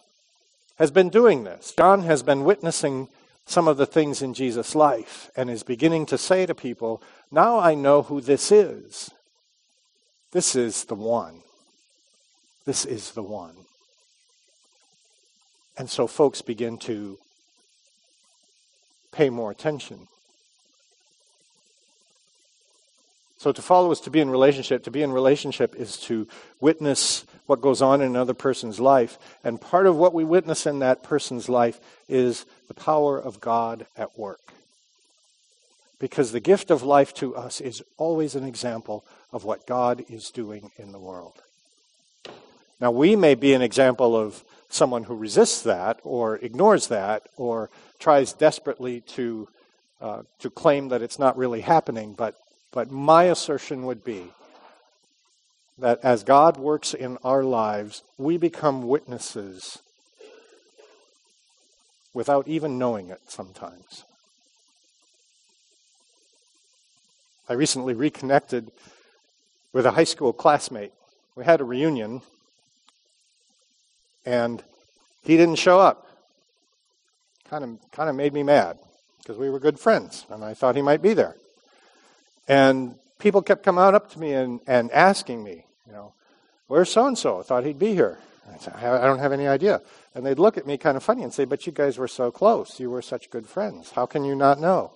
has 0.79 0.89
been 0.89 1.09
doing 1.09 1.43
this. 1.43 1.75
John 1.77 2.01
has 2.03 2.24
been 2.24 2.43
witnessing 2.43 3.07
some 3.45 3.67
of 3.67 3.77
the 3.77 3.86
things 3.86 4.24
in 4.24 4.33
Jesus' 4.33 4.74
life 4.74 5.29
and 5.36 5.48
is 5.48 5.62
beginning 5.62 6.07
to 6.07 6.17
say 6.17 6.48
to 6.48 6.55
people, 6.55 7.00
Now 7.29 7.59
I 7.59 7.75
know 7.75 8.01
who 8.01 8.21
this 8.21 8.51
is. 8.51 9.12
This 10.31 10.55
is 10.55 10.86
the 10.86 10.95
one. 10.95 11.41
This 12.65 12.83
is 12.83 13.12
the 13.12 13.24
one. 13.24 13.55
And 15.77 15.88
so 15.88 16.07
folks 16.07 16.41
begin 16.41 16.79
to 16.79 17.19
pay 19.11 19.29
more 19.29 19.51
attention. 19.51 20.07
So 23.39 23.53
to 23.53 23.61
follow 23.61 23.89
is 23.91 24.01
to 24.01 24.09
be 24.09 24.19
in 24.19 24.29
relationship. 24.29 24.83
To 24.83 24.91
be 24.91 25.01
in 25.01 25.13
relationship 25.13 25.73
is 25.75 25.95
to 26.01 26.27
witness 26.59 27.25
what 27.45 27.61
goes 27.61 27.81
on 27.81 28.01
in 28.01 28.07
another 28.07 28.33
person's 28.33 28.81
life. 28.81 29.17
And 29.45 29.61
part 29.61 29.85
of 29.87 29.95
what 29.95 30.13
we 30.13 30.25
witness 30.25 30.65
in 30.65 30.79
that 30.79 31.03
person's 31.03 31.47
life 31.47 31.79
is 32.09 32.45
the 32.67 32.73
power 32.73 33.17
of 33.17 33.39
God 33.39 33.85
at 33.95 34.19
work. 34.19 34.41
Because 35.99 36.33
the 36.33 36.41
gift 36.41 36.69
of 36.69 36.83
life 36.83 37.13
to 37.15 37.33
us 37.33 37.61
is 37.61 37.81
always 37.97 38.35
an 38.35 38.43
example 38.43 39.05
of 39.31 39.45
what 39.45 39.65
God 39.65 40.03
is 40.09 40.31
doing 40.31 40.71
in 40.77 40.91
the 40.91 40.99
world. 40.99 41.41
Now, 42.81 42.91
we 42.91 43.15
may 43.15 43.35
be 43.35 43.53
an 43.53 43.61
example 43.61 44.17
of 44.17 44.43
someone 44.69 45.05
who 45.05 45.15
resists 45.15 45.61
that 45.63 45.99
or 46.03 46.37
ignores 46.37 46.87
that 46.87 47.23
or 47.37 47.69
tries 47.99 48.33
desperately 48.33 49.01
to, 49.01 49.47
uh, 50.01 50.23
to 50.39 50.49
claim 50.49 50.89
that 50.89 51.01
it's 51.01 51.19
not 51.19 51.37
really 51.37 51.61
happening, 51.61 52.13
but, 52.13 52.35
but 52.71 52.89
my 52.89 53.25
assertion 53.25 53.85
would 53.85 54.03
be 54.03 54.31
that 55.77 55.99
as 56.03 56.23
God 56.23 56.57
works 56.57 56.93
in 56.93 57.17
our 57.23 57.43
lives, 57.43 58.03
we 58.17 58.37
become 58.37 58.87
witnesses 58.87 59.79
without 62.13 62.47
even 62.47 62.77
knowing 62.77 63.09
it 63.09 63.21
sometimes. 63.27 64.03
I 67.47 67.53
recently 67.53 67.93
reconnected 67.93 68.71
with 69.73 69.85
a 69.85 69.91
high 69.91 70.03
school 70.03 70.33
classmate. 70.33 70.91
We 71.35 71.45
had 71.45 71.61
a 71.61 71.63
reunion, 71.63 72.21
and 74.25 74.63
he 75.23 75.37
didn't 75.37 75.55
show 75.55 75.79
up. 75.79 76.08
Kind 77.49 77.63
of, 77.63 77.91
kind 77.91 78.09
of 78.09 78.15
made 78.15 78.33
me 78.33 78.43
mad 78.43 78.77
because 79.19 79.37
we 79.37 79.49
were 79.49 79.59
good 79.59 79.79
friends, 79.79 80.25
and 80.29 80.43
I 80.43 80.53
thought 80.53 80.75
he 80.75 80.81
might 80.81 81.01
be 81.01 81.13
there. 81.13 81.35
And 82.47 82.95
people 83.19 83.41
kept 83.41 83.63
coming 83.63 83.83
out 83.83 83.93
up 83.93 84.11
to 84.11 84.19
me 84.19 84.33
and, 84.33 84.59
and 84.67 84.91
asking 84.91 85.43
me, 85.43 85.65
you 85.87 85.93
know, 85.93 86.13
where's 86.67 86.91
so 86.91 87.07
and 87.07 87.17
so? 87.17 87.39
I 87.39 87.43
thought 87.43 87.65
he'd 87.65 87.79
be 87.79 87.93
here. 87.93 88.17
I, 88.51 88.57
said, 88.57 88.73
I 88.75 89.05
don't 89.05 89.19
have 89.19 89.31
any 89.31 89.47
idea. 89.47 89.81
And 90.15 90.25
they'd 90.25 90.39
look 90.39 90.57
at 90.57 90.65
me 90.65 90.77
kind 90.77 90.97
of 90.97 91.03
funny 91.03 91.23
and 91.23 91.33
say, 91.33 91.45
But 91.45 91.67
you 91.67 91.71
guys 91.71 91.97
were 91.97 92.07
so 92.07 92.31
close. 92.31 92.79
You 92.79 92.89
were 92.89 93.01
such 93.01 93.29
good 93.29 93.45
friends. 93.45 93.91
How 93.91 94.05
can 94.05 94.25
you 94.25 94.35
not 94.35 94.59
know? 94.59 94.91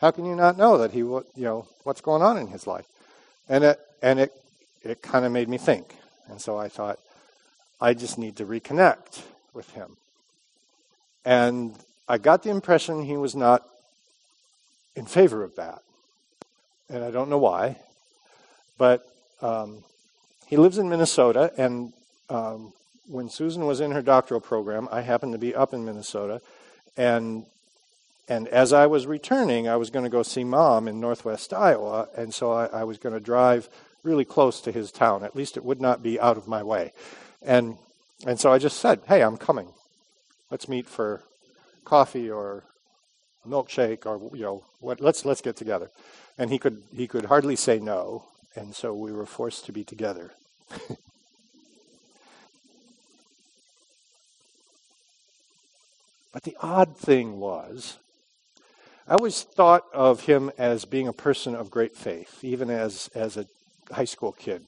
How 0.00 0.10
can 0.10 0.24
you 0.24 0.34
not 0.34 0.56
know 0.56 0.78
that 0.78 0.92
he, 0.92 1.00
you 1.00 1.24
know, 1.36 1.66
what's 1.84 2.00
going 2.00 2.22
on 2.22 2.36
in 2.36 2.48
his 2.48 2.66
life? 2.66 2.86
And 3.48 3.64
it, 3.64 3.80
and 4.02 4.20
it, 4.20 4.32
it 4.82 5.02
kind 5.02 5.24
of 5.24 5.32
made 5.32 5.48
me 5.48 5.58
think. 5.58 5.94
And 6.28 6.40
so 6.40 6.56
I 6.56 6.68
thought, 6.68 6.98
I 7.80 7.94
just 7.94 8.18
need 8.18 8.36
to 8.36 8.44
reconnect 8.44 9.22
with 9.54 9.70
him. 9.72 9.96
And 11.28 11.74
I 12.08 12.16
got 12.16 12.42
the 12.42 12.48
impression 12.48 13.02
he 13.02 13.18
was 13.18 13.36
not 13.36 13.62
in 14.96 15.04
favor 15.04 15.44
of 15.44 15.56
that. 15.56 15.82
And 16.88 17.04
I 17.04 17.10
don't 17.10 17.28
know 17.28 17.36
why. 17.36 17.76
But 18.78 19.04
um, 19.42 19.84
he 20.46 20.56
lives 20.56 20.78
in 20.78 20.88
Minnesota, 20.88 21.52
and 21.58 21.92
um, 22.30 22.72
when 23.06 23.28
Susan 23.28 23.66
was 23.66 23.82
in 23.82 23.90
her 23.90 24.00
doctoral 24.00 24.40
program, 24.40 24.88
I 24.90 25.02
happened 25.02 25.32
to 25.32 25.38
be 25.38 25.54
up 25.54 25.74
in 25.74 25.84
Minnesota, 25.84 26.40
and 26.96 27.44
and 28.26 28.48
as 28.48 28.72
I 28.72 28.86
was 28.86 29.06
returning, 29.06 29.68
I 29.68 29.76
was 29.76 29.90
going 29.90 30.04
to 30.04 30.10
go 30.10 30.22
see 30.22 30.44
mom 30.44 30.88
in 30.88 30.98
northwest 30.98 31.52
Iowa, 31.52 32.08
and 32.16 32.32
so 32.32 32.52
I, 32.52 32.66
I 32.66 32.84
was 32.84 32.96
going 32.96 33.14
to 33.14 33.20
drive 33.20 33.68
really 34.02 34.24
close 34.24 34.62
to 34.62 34.72
his 34.72 34.90
town. 34.90 35.24
At 35.24 35.36
least 35.36 35.58
it 35.58 35.64
would 35.64 35.80
not 35.80 36.02
be 36.02 36.18
out 36.18 36.38
of 36.38 36.48
my 36.48 36.62
way, 36.62 36.94
and 37.42 37.76
and 38.26 38.40
so 38.40 38.50
I 38.50 38.56
just 38.56 38.78
said, 38.78 39.02
"Hey, 39.06 39.22
I'm 39.22 39.36
coming. 39.36 39.68
Let's 40.50 40.68
meet 40.68 40.88
for 40.88 41.22
coffee 41.84 42.30
or 42.30 42.64
milkshake 43.46 44.06
or 44.06 44.36
you 44.36 44.42
know 44.42 44.64
what? 44.80 45.00
Let's 45.00 45.24
let's 45.24 45.40
get 45.40 45.56
together." 45.56 45.90
And 46.36 46.50
he 46.50 46.58
could 46.58 46.82
he 46.94 47.06
could 47.06 47.26
hardly 47.26 47.56
say 47.56 47.78
no, 47.78 48.24
and 48.54 48.74
so 48.74 48.94
we 48.94 49.12
were 49.12 49.26
forced 49.26 49.66
to 49.66 49.72
be 49.72 49.84
together. 49.84 50.32
But 56.38 56.44
the 56.44 56.56
odd 56.60 56.96
thing 56.96 57.40
was, 57.40 57.96
I 59.08 59.14
always 59.14 59.42
thought 59.42 59.82
of 59.92 60.26
him 60.26 60.52
as 60.58 60.84
being 60.84 61.08
a 61.08 61.12
person 61.12 61.54
of 61.56 61.68
great 61.70 61.96
faith, 61.96 62.44
even 62.44 62.70
as, 62.70 63.08
as 63.14 63.36
a 63.36 63.46
high 63.90 64.04
school 64.04 64.30
kid. 64.30 64.62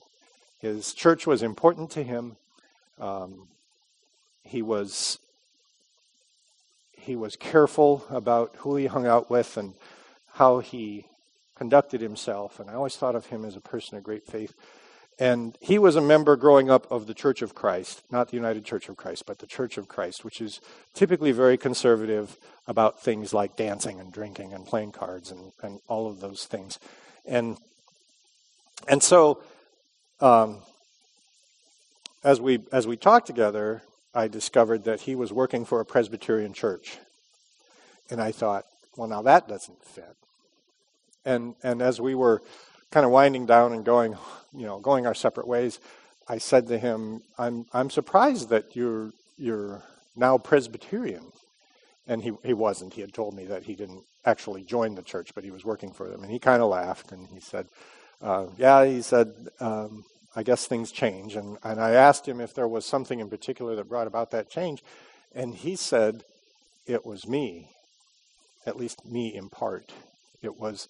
His 0.60 0.92
church 0.94 1.28
was 1.28 1.44
important 1.44 1.90
to 1.92 2.02
him. 2.02 2.36
Um, 2.98 3.46
he 4.42 4.62
was 4.62 5.18
he 7.00 7.16
was 7.16 7.36
careful 7.36 8.04
about 8.10 8.54
who 8.58 8.76
he 8.76 8.86
hung 8.86 9.06
out 9.06 9.30
with 9.30 9.56
and 9.56 9.74
how 10.34 10.60
he 10.60 11.06
conducted 11.56 12.00
himself. 12.00 12.60
And 12.60 12.70
I 12.70 12.74
always 12.74 12.96
thought 12.96 13.14
of 13.14 13.26
him 13.26 13.44
as 13.44 13.56
a 13.56 13.60
person 13.60 13.98
of 13.98 14.04
great 14.04 14.26
faith. 14.26 14.54
And 15.18 15.58
he 15.60 15.78
was 15.78 15.96
a 15.96 16.00
member 16.00 16.34
growing 16.36 16.70
up 16.70 16.90
of 16.90 17.06
the 17.06 17.12
Church 17.12 17.42
of 17.42 17.54
Christ, 17.54 18.02
not 18.10 18.28
the 18.28 18.36
United 18.36 18.64
Church 18.64 18.88
of 18.88 18.96
Christ, 18.96 19.24
but 19.26 19.38
the 19.38 19.46
Church 19.46 19.76
of 19.76 19.86
Christ, 19.86 20.24
which 20.24 20.40
is 20.40 20.60
typically 20.94 21.32
very 21.32 21.58
conservative 21.58 22.38
about 22.66 23.02
things 23.02 23.34
like 23.34 23.56
dancing 23.56 24.00
and 24.00 24.10
drinking 24.10 24.54
and 24.54 24.64
playing 24.64 24.92
cards 24.92 25.30
and, 25.30 25.52
and 25.62 25.80
all 25.88 26.08
of 26.08 26.20
those 26.20 26.46
things. 26.46 26.78
And 27.26 27.58
and 28.88 29.02
so 29.02 29.42
um, 30.20 30.62
as 32.24 32.40
we 32.40 32.60
as 32.72 32.86
we 32.86 32.96
talked 32.96 33.26
together, 33.26 33.82
I 34.14 34.28
discovered 34.28 34.84
that 34.84 35.02
he 35.02 35.14
was 35.14 35.32
working 35.32 35.64
for 35.64 35.80
a 35.80 35.84
Presbyterian 35.84 36.52
church. 36.52 36.98
And 38.10 38.20
I 38.20 38.32
thought, 38.32 38.64
well 38.96 39.08
now 39.08 39.22
that 39.22 39.48
doesn't 39.48 39.84
fit. 39.84 40.16
And 41.24 41.54
and 41.62 41.82
as 41.82 42.00
we 42.00 42.14
were 42.14 42.42
kind 42.90 43.06
of 43.06 43.12
winding 43.12 43.46
down 43.46 43.72
and 43.72 43.84
going, 43.84 44.16
you 44.52 44.66
know, 44.66 44.80
going 44.80 45.06
our 45.06 45.14
separate 45.14 45.46
ways, 45.46 45.78
I 46.28 46.38
said 46.38 46.68
to 46.68 46.78
him, 46.78 47.22
"I'm 47.38 47.66
I'm 47.72 47.90
surprised 47.90 48.48
that 48.48 48.74
you're 48.74 49.12
you're 49.36 49.82
now 50.16 50.38
Presbyterian." 50.38 51.32
And 52.06 52.22
he 52.22 52.32
he 52.42 52.54
wasn't. 52.54 52.94
He 52.94 53.00
had 53.00 53.12
told 53.12 53.34
me 53.34 53.44
that 53.46 53.64
he 53.64 53.74
didn't 53.74 54.02
actually 54.24 54.62
join 54.64 54.94
the 54.94 55.02
church, 55.02 55.34
but 55.34 55.44
he 55.44 55.50
was 55.50 55.64
working 55.64 55.92
for 55.92 56.08
them. 56.08 56.22
And 56.22 56.32
he 56.32 56.38
kind 56.38 56.62
of 56.62 56.68
laughed 56.68 57.12
and 57.12 57.28
he 57.28 57.40
said, 57.40 57.68
uh, 58.20 58.46
"Yeah," 58.56 58.84
he 58.84 59.02
said. 59.02 59.32
Um, 59.60 60.04
I 60.34 60.42
guess 60.42 60.66
things 60.66 60.92
change. 60.92 61.34
And, 61.34 61.58
and 61.62 61.80
I 61.80 61.90
asked 61.90 62.26
him 62.26 62.40
if 62.40 62.54
there 62.54 62.68
was 62.68 62.84
something 62.86 63.20
in 63.20 63.28
particular 63.28 63.74
that 63.76 63.88
brought 63.88 64.06
about 64.06 64.30
that 64.30 64.50
change. 64.50 64.82
And 65.34 65.54
he 65.54 65.76
said, 65.76 66.24
it 66.86 67.04
was 67.04 67.26
me, 67.26 67.70
at 68.66 68.76
least 68.76 69.04
me 69.04 69.34
in 69.34 69.48
part. 69.48 69.92
It 70.42 70.58
was 70.58 70.88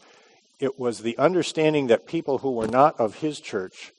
it 0.61 0.79
was 0.79 0.99
the 0.99 1.17
understanding 1.17 1.87
that 1.87 2.07
people 2.07 2.39
who 2.39 2.53
were 2.53 2.69
not 2.69 3.01
of 3.01 3.17
his 3.17 3.41
church 3.41 3.93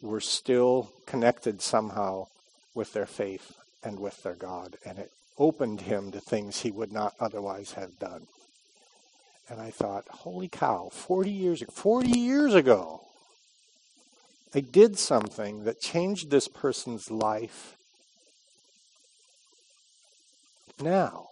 were 0.00 0.20
still 0.20 0.92
connected 1.06 1.60
somehow 1.60 2.28
with 2.72 2.92
their 2.92 3.06
faith 3.06 3.58
and 3.82 3.98
with 3.98 4.22
their 4.22 4.36
God. 4.36 4.76
And 4.84 4.98
it 4.98 5.10
opened 5.36 5.82
him 5.82 6.12
to 6.12 6.20
things 6.20 6.60
he 6.60 6.70
would 6.70 6.92
not 6.92 7.14
otherwise 7.18 7.72
have 7.72 7.98
done. 7.98 8.28
And 9.50 9.60
I 9.60 9.70
thought, 9.70 10.04
holy 10.08 10.46
cow, 10.46 10.90
40 10.92 11.30
years, 11.30 11.64
40 11.68 12.08
years 12.10 12.54
ago, 12.54 13.07
I 14.54 14.60
did 14.60 14.98
something 14.98 15.64
that 15.64 15.80
changed 15.80 16.30
this 16.30 16.48
person's 16.48 17.10
life 17.10 17.76
now. 20.80 21.28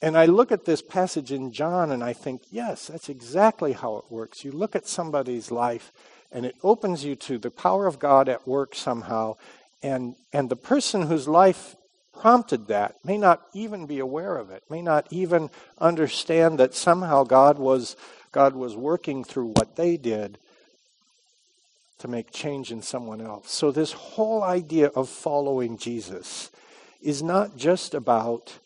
And 0.00 0.16
I 0.16 0.26
look 0.26 0.52
at 0.52 0.64
this 0.64 0.80
passage 0.80 1.32
in 1.32 1.50
John 1.52 1.90
and 1.90 2.04
I 2.04 2.12
think, 2.12 2.42
yes, 2.50 2.86
that's 2.86 3.08
exactly 3.08 3.72
how 3.72 3.96
it 3.96 4.04
works. 4.10 4.44
You 4.44 4.52
look 4.52 4.76
at 4.76 4.86
somebody's 4.86 5.50
life 5.50 5.90
and 6.30 6.46
it 6.46 6.54
opens 6.62 7.04
you 7.04 7.16
to 7.16 7.38
the 7.38 7.50
power 7.50 7.86
of 7.86 7.98
God 7.98 8.28
at 8.28 8.46
work 8.46 8.76
somehow. 8.76 9.36
And, 9.82 10.14
and 10.32 10.48
the 10.48 10.56
person 10.56 11.02
whose 11.02 11.26
life 11.26 11.74
prompted 12.12 12.68
that 12.68 12.94
may 13.04 13.18
not 13.18 13.42
even 13.52 13.86
be 13.86 13.98
aware 13.98 14.36
of 14.36 14.50
it, 14.50 14.62
may 14.70 14.82
not 14.82 15.06
even 15.10 15.50
understand 15.78 16.60
that 16.60 16.74
somehow 16.74 17.24
God 17.24 17.58
was, 17.58 17.96
God 18.30 18.54
was 18.54 18.76
working 18.76 19.24
through 19.24 19.52
what 19.56 19.74
they 19.74 19.96
did 19.96 20.38
to 21.98 22.08
make 22.08 22.30
change 22.30 22.70
in 22.70 22.82
someone 22.82 23.20
else. 23.20 23.50
So, 23.52 23.70
this 23.70 23.92
whole 23.92 24.42
idea 24.42 24.88
of 24.88 25.08
following 25.08 25.78
Jesus 25.78 26.50
is 27.00 27.22
not 27.22 27.56
just 27.56 27.94
about 27.94 28.58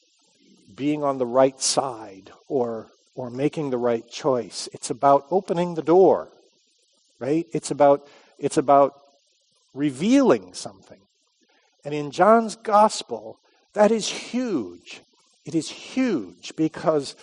being 0.75 1.03
on 1.03 1.19
the 1.19 1.27
right 1.27 1.61
side 1.61 2.31
or 2.49 2.89
or 3.15 3.31
making 3.31 3.71
the 3.71 3.79
right 3.79 4.09
choice. 4.09 4.69
It's 4.73 4.91
about 4.91 5.27
opening 5.31 5.75
the 5.75 5.83
door. 5.83 6.29
Right? 7.19 7.47
It's 7.53 7.71
about 7.71 8.07
it's 8.39 8.57
about 8.57 8.95
revealing 9.75 10.55
something. 10.55 11.01
And 11.85 11.95
in 11.95 12.11
John's 12.11 12.57
gospel, 12.57 13.39
that 13.75 13.91
is 13.91 14.09
huge. 14.09 15.01
It 15.45 15.55
is 15.55 15.69
huge 15.69 16.55
because 16.57 17.17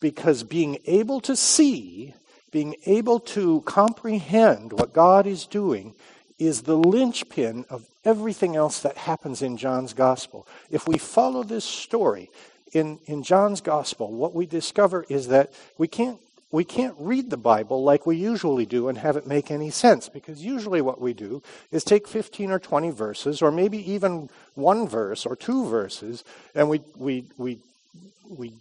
because 0.00 0.44
being 0.44 0.78
able 0.86 1.20
to 1.22 1.34
see, 1.34 2.14
being 2.50 2.76
able 2.86 3.20
to 3.20 3.60
comprehend 3.62 4.72
what 4.72 4.92
God 4.92 5.26
is 5.26 5.46
doing 5.46 5.94
is 6.38 6.62
the 6.62 6.76
linchpin 6.76 7.64
of 7.68 7.86
everything 8.04 8.56
else 8.56 8.80
that 8.80 8.96
happens 8.96 9.42
in 9.42 9.56
John's 9.56 9.92
gospel. 9.92 10.46
If 10.70 10.86
we 10.86 10.98
follow 10.98 11.42
this 11.42 11.64
story, 11.64 12.30
in, 12.72 12.98
in 13.06 13.22
John's 13.22 13.60
gospel, 13.60 14.12
what 14.12 14.34
we 14.34 14.46
discover 14.46 15.04
is 15.08 15.28
that 15.28 15.52
we 15.78 15.88
can't, 15.88 16.18
we 16.50 16.64
can't 16.64 16.94
read 16.98 17.30
the 17.30 17.36
Bible 17.36 17.82
like 17.82 18.06
we 18.06 18.16
usually 18.16 18.66
do 18.66 18.88
and 18.88 18.98
have 18.98 19.16
it 19.16 19.26
make 19.26 19.50
any 19.50 19.70
sense, 19.70 20.08
because 20.08 20.44
usually 20.44 20.80
what 20.80 21.00
we 21.00 21.12
do 21.12 21.42
is 21.70 21.84
take 21.84 22.06
15 22.06 22.50
or 22.50 22.58
20 22.58 22.90
verses, 22.90 23.42
or 23.42 23.50
maybe 23.50 23.90
even 23.90 24.28
one 24.54 24.88
verse 24.88 25.26
or 25.26 25.36
two 25.36 25.66
verses, 25.68 26.24
and 26.54 26.68
we, 26.68 26.80
we, 26.96 27.24
we, 27.36 27.58
we 28.28 28.52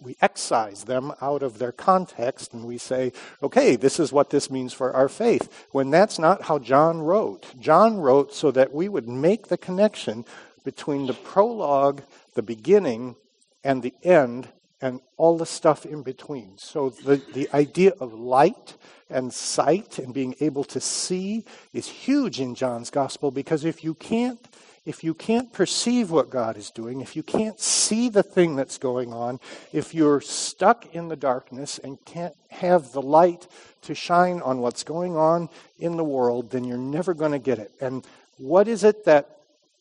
we 0.00 0.16
excise 0.20 0.84
them 0.84 1.12
out 1.20 1.42
of 1.42 1.58
their 1.58 1.72
context 1.72 2.52
and 2.52 2.64
we 2.64 2.78
say, 2.78 3.12
okay, 3.42 3.76
this 3.76 3.98
is 3.98 4.12
what 4.12 4.30
this 4.30 4.50
means 4.50 4.72
for 4.72 4.92
our 4.92 5.08
faith. 5.08 5.66
When 5.72 5.90
that's 5.90 6.18
not 6.18 6.42
how 6.42 6.58
John 6.58 7.00
wrote. 7.00 7.58
John 7.58 7.98
wrote 7.98 8.34
so 8.34 8.50
that 8.50 8.72
we 8.72 8.88
would 8.88 9.08
make 9.08 9.48
the 9.48 9.58
connection 9.58 10.24
between 10.64 11.06
the 11.06 11.14
prologue, 11.14 12.02
the 12.34 12.42
beginning, 12.42 13.16
and 13.62 13.82
the 13.82 13.94
end 14.02 14.48
and 14.80 15.00
all 15.16 15.38
the 15.38 15.46
stuff 15.46 15.86
in 15.86 16.02
between. 16.02 16.58
So 16.58 16.90
the, 16.90 17.16
the 17.32 17.48
idea 17.54 17.92
of 18.00 18.12
light 18.12 18.76
and 19.08 19.32
sight 19.32 19.98
and 19.98 20.12
being 20.12 20.34
able 20.40 20.64
to 20.64 20.80
see 20.80 21.44
is 21.72 21.86
huge 21.86 22.40
in 22.40 22.54
John's 22.54 22.90
gospel 22.90 23.30
because 23.30 23.64
if 23.64 23.82
you 23.82 23.94
can't 23.94 24.46
if 24.84 25.02
you 25.02 25.14
can't 25.14 25.52
perceive 25.52 26.10
what 26.10 26.28
God 26.28 26.56
is 26.56 26.70
doing, 26.70 27.00
if 27.00 27.16
you 27.16 27.22
can't 27.22 27.58
see 27.58 28.08
the 28.08 28.22
thing 28.22 28.54
that's 28.54 28.76
going 28.76 29.12
on, 29.12 29.40
if 29.72 29.94
you're 29.94 30.20
stuck 30.20 30.94
in 30.94 31.08
the 31.08 31.16
darkness 31.16 31.78
and 31.78 32.02
can't 32.04 32.34
have 32.48 32.92
the 32.92 33.00
light 33.00 33.46
to 33.82 33.94
shine 33.94 34.42
on 34.42 34.58
what's 34.58 34.84
going 34.84 35.16
on 35.16 35.48
in 35.78 35.96
the 35.96 36.04
world, 36.04 36.50
then 36.50 36.64
you're 36.64 36.76
never 36.76 37.14
going 37.14 37.32
to 37.32 37.38
get 37.38 37.58
it. 37.58 37.72
And 37.80 38.06
what 38.36 38.68
is 38.68 38.84
it 38.84 39.04
that 39.06 39.30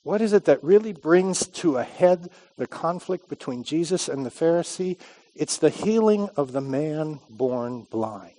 what 0.03 0.21
is 0.21 0.33
it 0.33 0.45
that 0.45 0.61
really 0.61 0.91
brings 0.91 1.47
to 1.47 1.77
a 1.77 1.83
head 1.83 2.29
the 2.57 2.67
conflict 2.67 3.29
between 3.29 3.63
Jesus 3.63 4.09
and 4.09 4.25
the 4.25 4.29
Pharisee? 4.29 4.97
It's 5.33 5.57
the 5.57 5.69
healing 5.69 6.29
of 6.35 6.51
the 6.51 6.61
man 6.61 7.19
born 7.29 7.87
blind. 7.89 8.33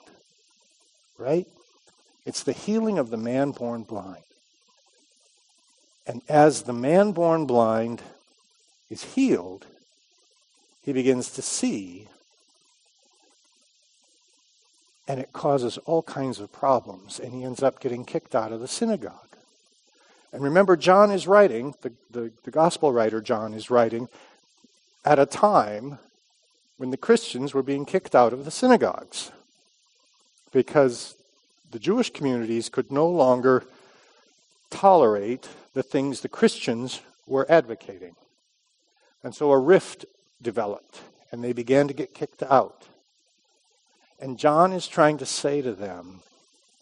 Right? 1.17 1.47
It's 2.27 2.43
the 2.43 2.53
healing 2.53 2.99
of 2.99 3.09
the 3.09 3.17
man 3.17 3.53
born 3.53 3.83
blind. 3.83 4.25
And 6.07 6.23
as 6.29 6.63
the 6.63 6.73
man 6.73 7.13
born 7.13 7.47
blind 7.47 8.03
is 8.91 9.15
healed, 9.15 9.67
he 10.83 10.93
begins 10.93 11.31
to 11.31 11.43
see, 11.43 12.09
and 15.09 15.19
it 15.19 15.33
causes 15.33 15.79
all 15.79 16.03
kinds 16.03 16.41
of 16.41 16.53
problems, 16.53 17.19
and 17.19 17.33
he 17.33 17.43
ends 17.43 17.63
up 17.63 17.81
getting 17.81 18.05
kicked 18.05 18.35
out 18.35 18.53
of 18.53 18.61
the 18.61 18.69
synagogue. 18.69 19.25
And 20.33 20.43
remember, 20.43 20.77
John 20.77 21.11
is 21.11 21.27
writing, 21.27 21.75
the, 21.83 21.93
the, 22.11 22.33
the, 22.43 22.51
gospel 22.51 22.93
writer 22.93 23.21
John 23.21 23.55
is 23.55 23.71
writing, 23.71 24.09
at 25.05 25.19
a 25.19 25.27
time 25.27 25.99
when 26.77 26.91
the 26.91 26.97
Christians 26.97 27.55
were 27.55 27.63
being 27.63 27.85
kicked 27.85 28.15
out 28.15 28.33
of 28.33 28.45
the 28.45 28.51
synagogues 28.51 29.31
because 30.53 31.15
the 31.71 31.79
Jewish 31.79 32.11
communities 32.11 32.69
could 32.69 32.91
no 32.91 33.07
longer 33.07 33.65
tolerate 34.75 35.49
the 35.73 35.83
things 35.83 36.21
the 36.21 36.29
Christians 36.29 37.01
were 37.27 37.47
advocating. 37.49 38.17
And 39.23 39.35
so 39.35 39.53
a 39.53 39.59
rift 39.59 40.05
developed, 40.43 41.01
and 41.31 41.43
they 41.43 41.53
began 41.53 41.89
to 41.89 41.95
get 41.95 42.13
kicked 42.13 42.43
out. 42.43 42.87
And 44.21 44.39
John 44.39 44.73
is 44.73 44.89
trying 44.89 45.19
to 45.19 45.27
say 45.27 45.63
to 45.63 45.73
them, 45.73 46.21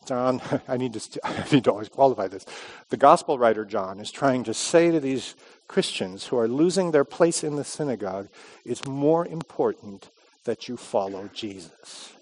John, 0.07 0.41
I 0.69 0.77
need 0.79 0.95
to, 0.95 1.21
I 1.25 1.47
need 1.53 1.65
to 1.65 1.71
always 1.71 1.89
qualify 1.89 2.29
this. 2.29 2.47
The 2.89 2.97
gospel 2.97 3.39
writer 3.39 3.65
John 3.65 4.01
is 4.01 4.11
trying 4.11 4.45
to 4.45 4.55
say 4.55 4.91
to 4.91 4.99
these 4.99 5.35
Christians 5.69 6.27
who 6.27 6.39
are 6.39 6.49
losing 6.49 6.91
their 6.91 7.05
place 7.05 7.45
in 7.45 7.57
the 7.57 7.65
synagogue, 7.65 8.29
it's 8.65 8.87
more 8.87 9.27
important 9.27 10.11
that 10.45 10.69
you 10.69 10.77
follow 10.77 11.31
Jesus. 11.33 12.13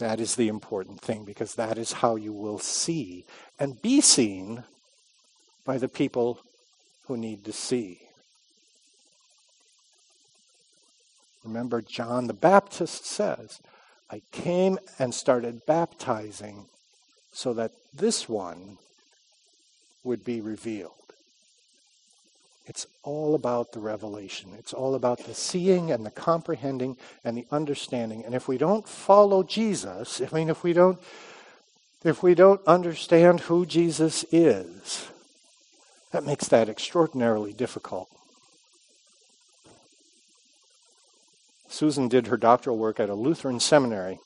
That 0.00 0.18
is 0.18 0.34
the 0.34 0.48
important 0.48 1.02
thing 1.02 1.26
because 1.26 1.54
that 1.56 1.76
is 1.76 1.92
how 1.92 2.16
you 2.16 2.32
will 2.32 2.58
see 2.58 3.26
and 3.58 3.80
be 3.82 4.00
seen 4.00 4.64
by 5.66 5.76
the 5.76 5.88
people 5.88 6.40
who 7.06 7.18
need 7.18 7.44
to 7.44 7.52
see. 7.52 8.00
Remember, 11.44 11.82
John 11.82 12.28
the 12.28 12.32
Baptist 12.32 13.04
says, 13.04 13.60
I 14.10 14.22
came 14.32 14.78
and 14.98 15.14
started 15.14 15.66
baptizing 15.66 16.66
so 17.32 17.52
that 17.52 17.72
this 17.92 18.26
one 18.26 18.78
would 20.02 20.24
be 20.24 20.40
revealed. 20.40 20.99
It's 22.66 22.86
all 23.02 23.34
about 23.34 23.72
the 23.72 23.80
revelation. 23.80 24.50
It's 24.58 24.72
all 24.72 24.94
about 24.94 25.24
the 25.24 25.34
seeing 25.34 25.90
and 25.90 26.06
the 26.06 26.10
comprehending 26.10 26.96
and 27.24 27.36
the 27.36 27.46
understanding. 27.50 28.24
And 28.24 28.34
if 28.34 28.46
we 28.46 28.58
don't 28.58 28.88
follow 28.88 29.42
Jesus, 29.42 30.20
I 30.20 30.34
mean, 30.34 30.48
if 30.48 30.62
we 30.62 30.72
don't, 30.72 30.98
if 32.04 32.22
we 32.22 32.34
don't 32.34 32.60
understand 32.66 33.40
who 33.40 33.66
Jesus 33.66 34.24
is, 34.30 35.08
that 36.12 36.24
makes 36.24 36.48
that 36.48 36.68
extraordinarily 36.68 37.52
difficult. 37.52 38.08
Susan 41.68 42.08
did 42.08 42.26
her 42.26 42.36
doctoral 42.36 42.76
work 42.76 42.98
at 43.00 43.08
a 43.08 43.14
Lutheran 43.14 43.60
seminary. 43.60 44.18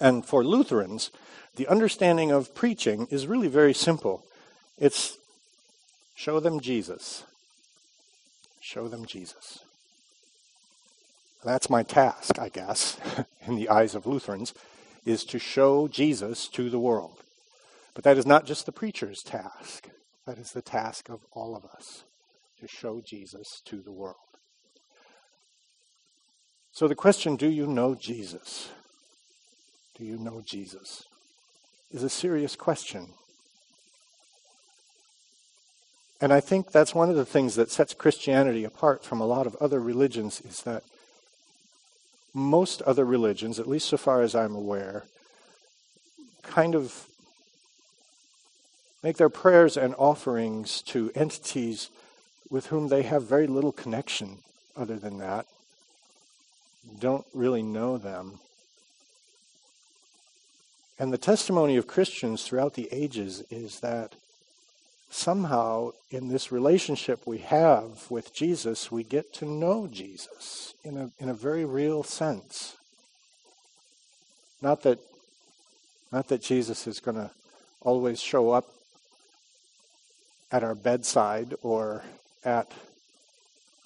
And 0.00 0.24
for 0.24 0.44
Lutherans, 0.44 1.10
the 1.56 1.68
understanding 1.68 2.30
of 2.32 2.54
preaching 2.54 3.06
is 3.10 3.26
really 3.26 3.48
very 3.48 3.72
simple. 3.72 4.24
It's 4.76 5.16
Show 6.14 6.40
them 6.40 6.60
Jesus. 6.60 7.24
Show 8.60 8.88
them 8.88 9.04
Jesus. 9.04 9.58
That's 11.44 11.68
my 11.68 11.82
task, 11.82 12.38
I 12.38 12.48
guess, 12.48 12.98
in 13.46 13.56
the 13.56 13.68
eyes 13.68 13.94
of 13.94 14.06
Lutherans, 14.06 14.54
is 15.04 15.24
to 15.24 15.38
show 15.38 15.88
Jesus 15.88 16.48
to 16.48 16.70
the 16.70 16.78
world. 16.78 17.18
But 17.94 18.04
that 18.04 18.16
is 18.16 18.26
not 18.26 18.46
just 18.46 18.64
the 18.64 18.72
preacher's 18.72 19.22
task. 19.22 19.90
That 20.26 20.38
is 20.38 20.52
the 20.52 20.62
task 20.62 21.10
of 21.10 21.20
all 21.32 21.54
of 21.54 21.64
us, 21.64 22.04
to 22.60 22.66
show 22.66 23.02
Jesus 23.04 23.60
to 23.66 23.82
the 23.82 23.92
world. 23.92 24.16
So 26.72 26.88
the 26.88 26.94
question, 26.94 27.36
do 27.36 27.48
you 27.48 27.66
know 27.66 27.94
Jesus? 27.94 28.70
Do 29.96 30.04
you 30.04 30.16
know 30.16 30.42
Jesus? 30.44 31.04
is 31.94 32.02
a 32.02 32.10
serious 32.10 32.56
question 32.56 33.14
and 36.24 36.32
I 36.32 36.40
think 36.40 36.72
that's 36.72 36.94
one 36.94 37.10
of 37.10 37.16
the 37.16 37.26
things 37.26 37.54
that 37.56 37.70
sets 37.70 37.92
Christianity 37.92 38.64
apart 38.64 39.04
from 39.04 39.20
a 39.20 39.26
lot 39.26 39.46
of 39.46 39.54
other 39.56 39.78
religions 39.78 40.40
is 40.40 40.62
that 40.62 40.82
most 42.32 42.80
other 42.80 43.04
religions, 43.04 43.60
at 43.60 43.68
least 43.68 43.90
so 43.90 43.98
far 43.98 44.22
as 44.22 44.34
I'm 44.34 44.54
aware, 44.54 45.04
kind 46.42 46.74
of 46.74 47.08
make 49.02 49.18
their 49.18 49.28
prayers 49.28 49.76
and 49.76 49.94
offerings 49.98 50.80
to 50.86 51.12
entities 51.14 51.90
with 52.48 52.68
whom 52.68 52.88
they 52.88 53.02
have 53.02 53.24
very 53.24 53.46
little 53.46 53.72
connection 53.72 54.38
other 54.74 54.96
than 54.96 55.18
that, 55.18 55.44
don't 56.98 57.26
really 57.34 57.62
know 57.62 57.98
them. 57.98 58.38
And 60.98 61.12
the 61.12 61.18
testimony 61.18 61.76
of 61.76 61.86
Christians 61.86 62.44
throughout 62.44 62.72
the 62.72 62.88
ages 62.90 63.44
is 63.50 63.80
that 63.80 64.14
somehow 65.14 65.92
in 66.10 66.26
this 66.26 66.50
relationship 66.50 67.24
we 67.24 67.38
have 67.38 68.10
with 68.10 68.34
Jesus, 68.34 68.90
we 68.90 69.04
get 69.04 69.32
to 69.32 69.44
know 69.44 69.86
Jesus 69.86 70.74
in 70.82 70.96
a, 70.96 71.10
in 71.20 71.28
a 71.28 71.34
very 71.34 71.64
real 71.64 72.02
sense. 72.02 72.76
Not 74.60 74.82
that, 74.82 74.98
not 76.10 76.26
that 76.28 76.42
Jesus 76.42 76.88
is 76.88 76.98
going 76.98 77.16
to 77.16 77.30
always 77.80 78.20
show 78.20 78.50
up 78.50 78.66
at 80.50 80.64
our 80.64 80.74
bedside 80.74 81.54
or 81.62 82.02
at 82.44 82.72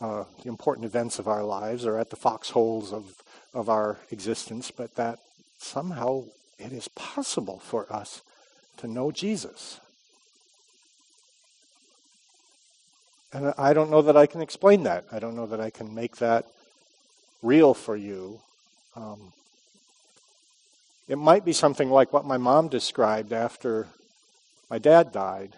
uh, 0.01 0.25
the 0.43 0.49
important 0.49 0.87
events 0.87 1.19
of 1.19 1.29
our 1.29 1.45
lives 1.45 1.85
or 1.85 1.99
at 1.99 2.09
the 2.09 2.17
foxholes 2.17 2.91
of, 2.91 3.05
of 3.53 3.69
our 3.69 3.99
existence, 4.11 4.71
but 4.71 4.95
that 4.95 5.19
somehow 5.59 6.25
it 6.59 6.73
is 6.73 6.89
possible 6.89 7.59
for 7.59 7.93
us 7.93 8.23
to 8.79 8.87
know 8.87 9.11
Jesus 9.11 9.79
And 13.33 13.53
I 13.59 13.73
don't 13.75 13.91
know 13.91 14.03
that 14.03 14.17
I 14.17 14.27
can 14.27 14.41
explain 14.41 14.85
that. 14.85 15.05
I 15.13 15.19
don't 15.19 15.37
know 15.37 15.47
that 15.47 15.61
I 15.61 15.71
can 15.71 15.95
make 15.95 16.17
that 16.17 16.47
real 17.43 17.75
for 17.75 17.97
you. 17.97 18.41
Um, 18.97 19.33
it 21.09 21.17
might 21.17 21.45
be 21.45 21.53
something 21.53 21.91
like 21.91 22.13
what 22.13 22.25
my 22.25 22.39
mom 22.39 22.69
described 22.69 23.33
after 23.33 23.87
my 24.71 24.79
dad 24.79 25.13
died. 25.13 25.55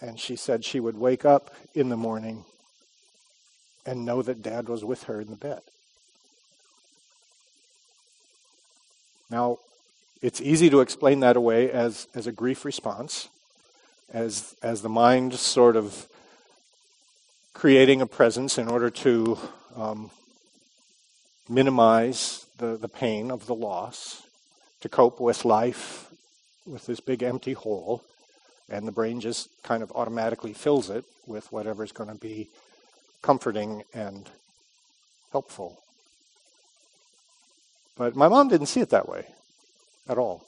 And 0.00 0.20
she 0.20 0.36
said 0.36 0.64
she 0.64 0.80
would 0.80 0.96
wake 0.96 1.24
up 1.24 1.54
in 1.74 1.88
the 1.88 1.96
morning 1.96 2.44
and 3.86 4.04
know 4.04 4.20
that 4.20 4.42
dad 4.42 4.68
was 4.68 4.84
with 4.84 5.04
her 5.04 5.20
in 5.20 5.28
the 5.28 5.36
bed. 5.36 5.62
Now, 9.30 9.58
it's 10.22 10.40
easy 10.40 10.70
to 10.70 10.80
explain 10.80 11.20
that 11.20 11.36
away 11.36 11.70
as, 11.70 12.08
as 12.14 12.26
a 12.26 12.32
grief 12.32 12.64
response, 12.64 13.28
as, 14.12 14.54
as 14.62 14.82
the 14.82 14.88
mind 14.88 15.34
sort 15.34 15.76
of 15.76 16.08
creating 17.56 18.02
a 18.02 18.06
presence 18.06 18.58
in 18.58 18.68
order 18.68 18.90
to 18.90 19.38
um, 19.76 20.10
minimize 21.48 22.44
the, 22.58 22.76
the 22.76 22.88
pain 22.88 23.30
of 23.30 23.46
the 23.46 23.54
loss, 23.54 24.24
to 24.82 24.90
cope 24.90 25.20
with 25.20 25.42
life 25.42 26.10
with 26.66 26.84
this 26.84 27.00
big 27.00 27.22
empty 27.22 27.54
hole, 27.54 28.04
and 28.68 28.86
the 28.86 28.92
brain 28.92 29.20
just 29.20 29.48
kind 29.62 29.82
of 29.82 29.90
automatically 29.92 30.52
fills 30.52 30.90
it 30.90 31.02
with 31.26 31.50
whatever's 31.50 31.92
going 31.92 32.10
to 32.10 32.20
be 32.20 32.46
comforting 33.22 33.82
and 33.94 34.28
helpful. 35.32 35.78
But 37.96 38.14
my 38.14 38.28
mom 38.28 38.48
didn't 38.48 38.66
see 38.66 38.80
it 38.80 38.90
that 38.90 39.08
way 39.08 39.24
at 40.06 40.18
all. 40.18 40.44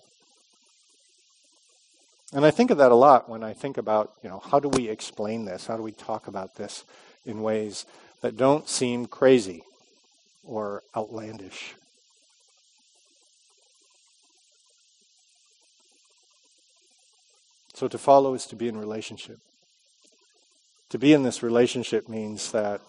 And 2.32 2.44
I 2.44 2.50
think 2.50 2.70
of 2.70 2.78
that 2.78 2.92
a 2.92 2.94
lot 2.94 3.28
when 3.28 3.42
I 3.42 3.54
think 3.54 3.78
about, 3.78 4.12
you 4.22 4.28
know, 4.28 4.38
how 4.38 4.60
do 4.60 4.68
we 4.68 4.88
explain 4.88 5.46
this? 5.46 5.66
How 5.66 5.76
do 5.76 5.82
we 5.82 5.92
talk 5.92 6.26
about 6.26 6.56
this 6.56 6.84
in 7.24 7.42
ways 7.42 7.86
that 8.20 8.36
don't 8.36 8.68
seem 8.68 9.06
crazy 9.06 9.62
or 10.44 10.82
outlandish? 10.94 11.74
So 17.72 17.88
to 17.88 17.96
follow 17.96 18.34
is 18.34 18.44
to 18.46 18.56
be 18.56 18.68
in 18.68 18.76
relationship. 18.76 19.38
To 20.90 20.98
be 20.98 21.12
in 21.12 21.22
this 21.22 21.42
relationship 21.42 22.08
means 22.08 22.50
that 22.52 22.80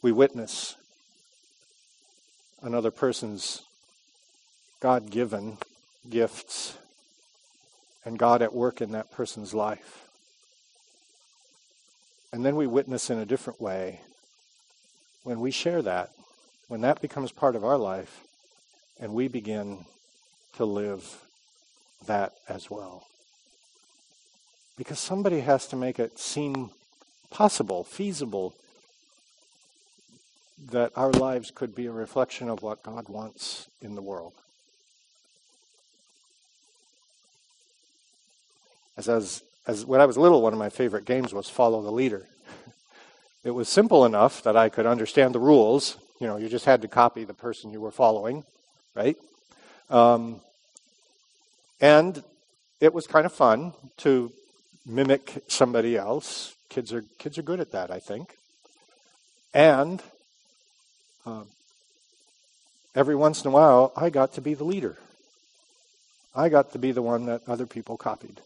we 0.00 0.10
witness 0.10 0.74
another 2.62 2.90
person's 2.90 3.62
God 4.80 5.10
given 5.10 5.58
gifts 6.08 6.78
and 8.04 8.18
God 8.18 8.42
at 8.42 8.54
work 8.54 8.80
in 8.80 8.92
that 8.92 9.10
person's 9.10 9.54
life. 9.54 10.08
And 12.32 12.44
then 12.44 12.56
we 12.56 12.66
witness 12.66 13.10
in 13.10 13.18
a 13.18 13.26
different 13.26 13.60
way 13.60 14.00
when 15.22 15.40
we 15.40 15.50
share 15.50 15.82
that, 15.82 16.10
when 16.68 16.80
that 16.80 17.00
becomes 17.00 17.30
part 17.30 17.54
of 17.54 17.64
our 17.64 17.76
life, 17.76 18.22
and 18.98 19.12
we 19.12 19.28
begin 19.28 19.84
to 20.56 20.64
live 20.64 21.24
that 22.06 22.32
as 22.48 22.70
well. 22.70 23.06
Because 24.76 24.98
somebody 24.98 25.40
has 25.40 25.66
to 25.68 25.76
make 25.76 25.98
it 25.98 26.18
seem 26.18 26.70
possible, 27.30 27.84
feasible, 27.84 28.54
that 30.70 30.92
our 30.96 31.10
lives 31.10 31.50
could 31.50 31.74
be 31.74 31.86
a 31.86 31.92
reflection 31.92 32.48
of 32.48 32.62
what 32.62 32.82
God 32.82 33.08
wants 33.08 33.68
in 33.80 33.94
the 33.94 34.02
world. 34.02 34.32
As, 38.96 39.08
as, 39.08 39.42
as 39.66 39.86
when 39.86 40.00
I 40.00 40.06
was 40.06 40.16
little, 40.18 40.42
one 40.42 40.52
of 40.52 40.58
my 40.58 40.68
favorite 40.68 41.04
games 41.04 41.32
was 41.32 41.48
Follow 41.48 41.82
the 41.82 41.90
Leader. 41.90 42.26
It 43.44 43.50
was 43.50 43.68
simple 43.68 44.04
enough 44.04 44.42
that 44.44 44.56
I 44.56 44.68
could 44.68 44.86
understand 44.86 45.34
the 45.34 45.40
rules. 45.40 45.96
You 46.20 46.28
know, 46.28 46.36
you 46.36 46.48
just 46.48 46.64
had 46.64 46.82
to 46.82 46.88
copy 46.88 47.24
the 47.24 47.34
person 47.34 47.72
you 47.72 47.80
were 47.80 47.90
following, 47.90 48.44
right? 48.94 49.16
Um, 49.90 50.40
and 51.80 52.22
it 52.80 52.94
was 52.94 53.08
kind 53.08 53.26
of 53.26 53.32
fun 53.32 53.72
to 53.98 54.32
mimic 54.86 55.42
somebody 55.48 55.96
else. 55.96 56.54
Kids 56.68 56.92
are 56.92 57.04
kids 57.18 57.36
are 57.36 57.42
good 57.42 57.58
at 57.58 57.72
that, 57.72 57.90
I 57.90 57.98
think. 57.98 58.36
And 59.52 60.00
um, 61.26 61.48
every 62.94 63.16
once 63.16 63.44
in 63.44 63.48
a 63.48 63.52
while, 63.52 63.92
I 63.96 64.08
got 64.08 64.34
to 64.34 64.40
be 64.40 64.54
the 64.54 64.64
leader. 64.64 64.96
I 66.34 66.48
got 66.48 66.72
to 66.72 66.78
be 66.78 66.92
the 66.92 67.02
one 67.02 67.26
that 67.26 67.42
other 67.48 67.66
people 67.66 67.96
copied. 67.96 68.40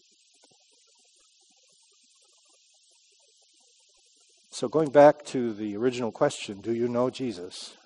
So, 4.59 4.69
going 4.69 4.89
back 4.89 5.23
to 5.27 5.53
the 5.53 5.77
original 5.77 6.11
question 6.11 6.63
do 6.63 6.73
you 6.73 6.89
know 6.89 7.11
Jesus? 7.11 7.77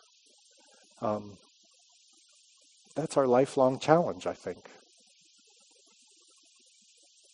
Um, 1.02 1.32
that's 2.94 3.16
our 3.16 3.26
lifelong 3.26 3.80
challenge, 3.80 4.24
I 4.24 4.34
think. 4.34 4.70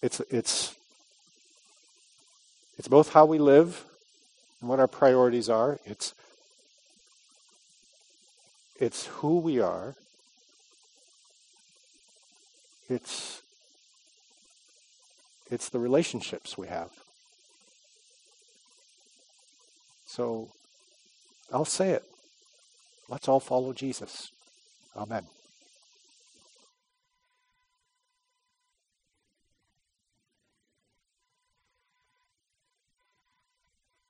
It's, 0.01 0.21
it's, 0.31 0.75
it's 2.79 2.89
both 2.89 3.13
how 3.13 3.27
we 3.27 3.37
live 3.37 3.85
and 4.63 4.71
what 4.71 4.81
our 4.81 4.89
priorities 4.89 5.51
are, 5.51 5.81
it's, 5.85 6.15
it's 8.81 9.05
who 9.05 9.39
we 9.39 9.61
are, 9.61 9.97
It's 12.89 13.43
it's 15.51 15.69
the 15.69 15.79
relationships 15.79 16.57
we 16.57 16.69
have. 16.69 17.06
So 20.17 20.49
I'll 21.53 21.67
say 21.67 21.91
it. 21.91 22.03
Let's 23.11 23.29
all 23.29 23.39
follow 23.39 23.75
Jesus. 23.75 24.33
Amen. 24.97 25.27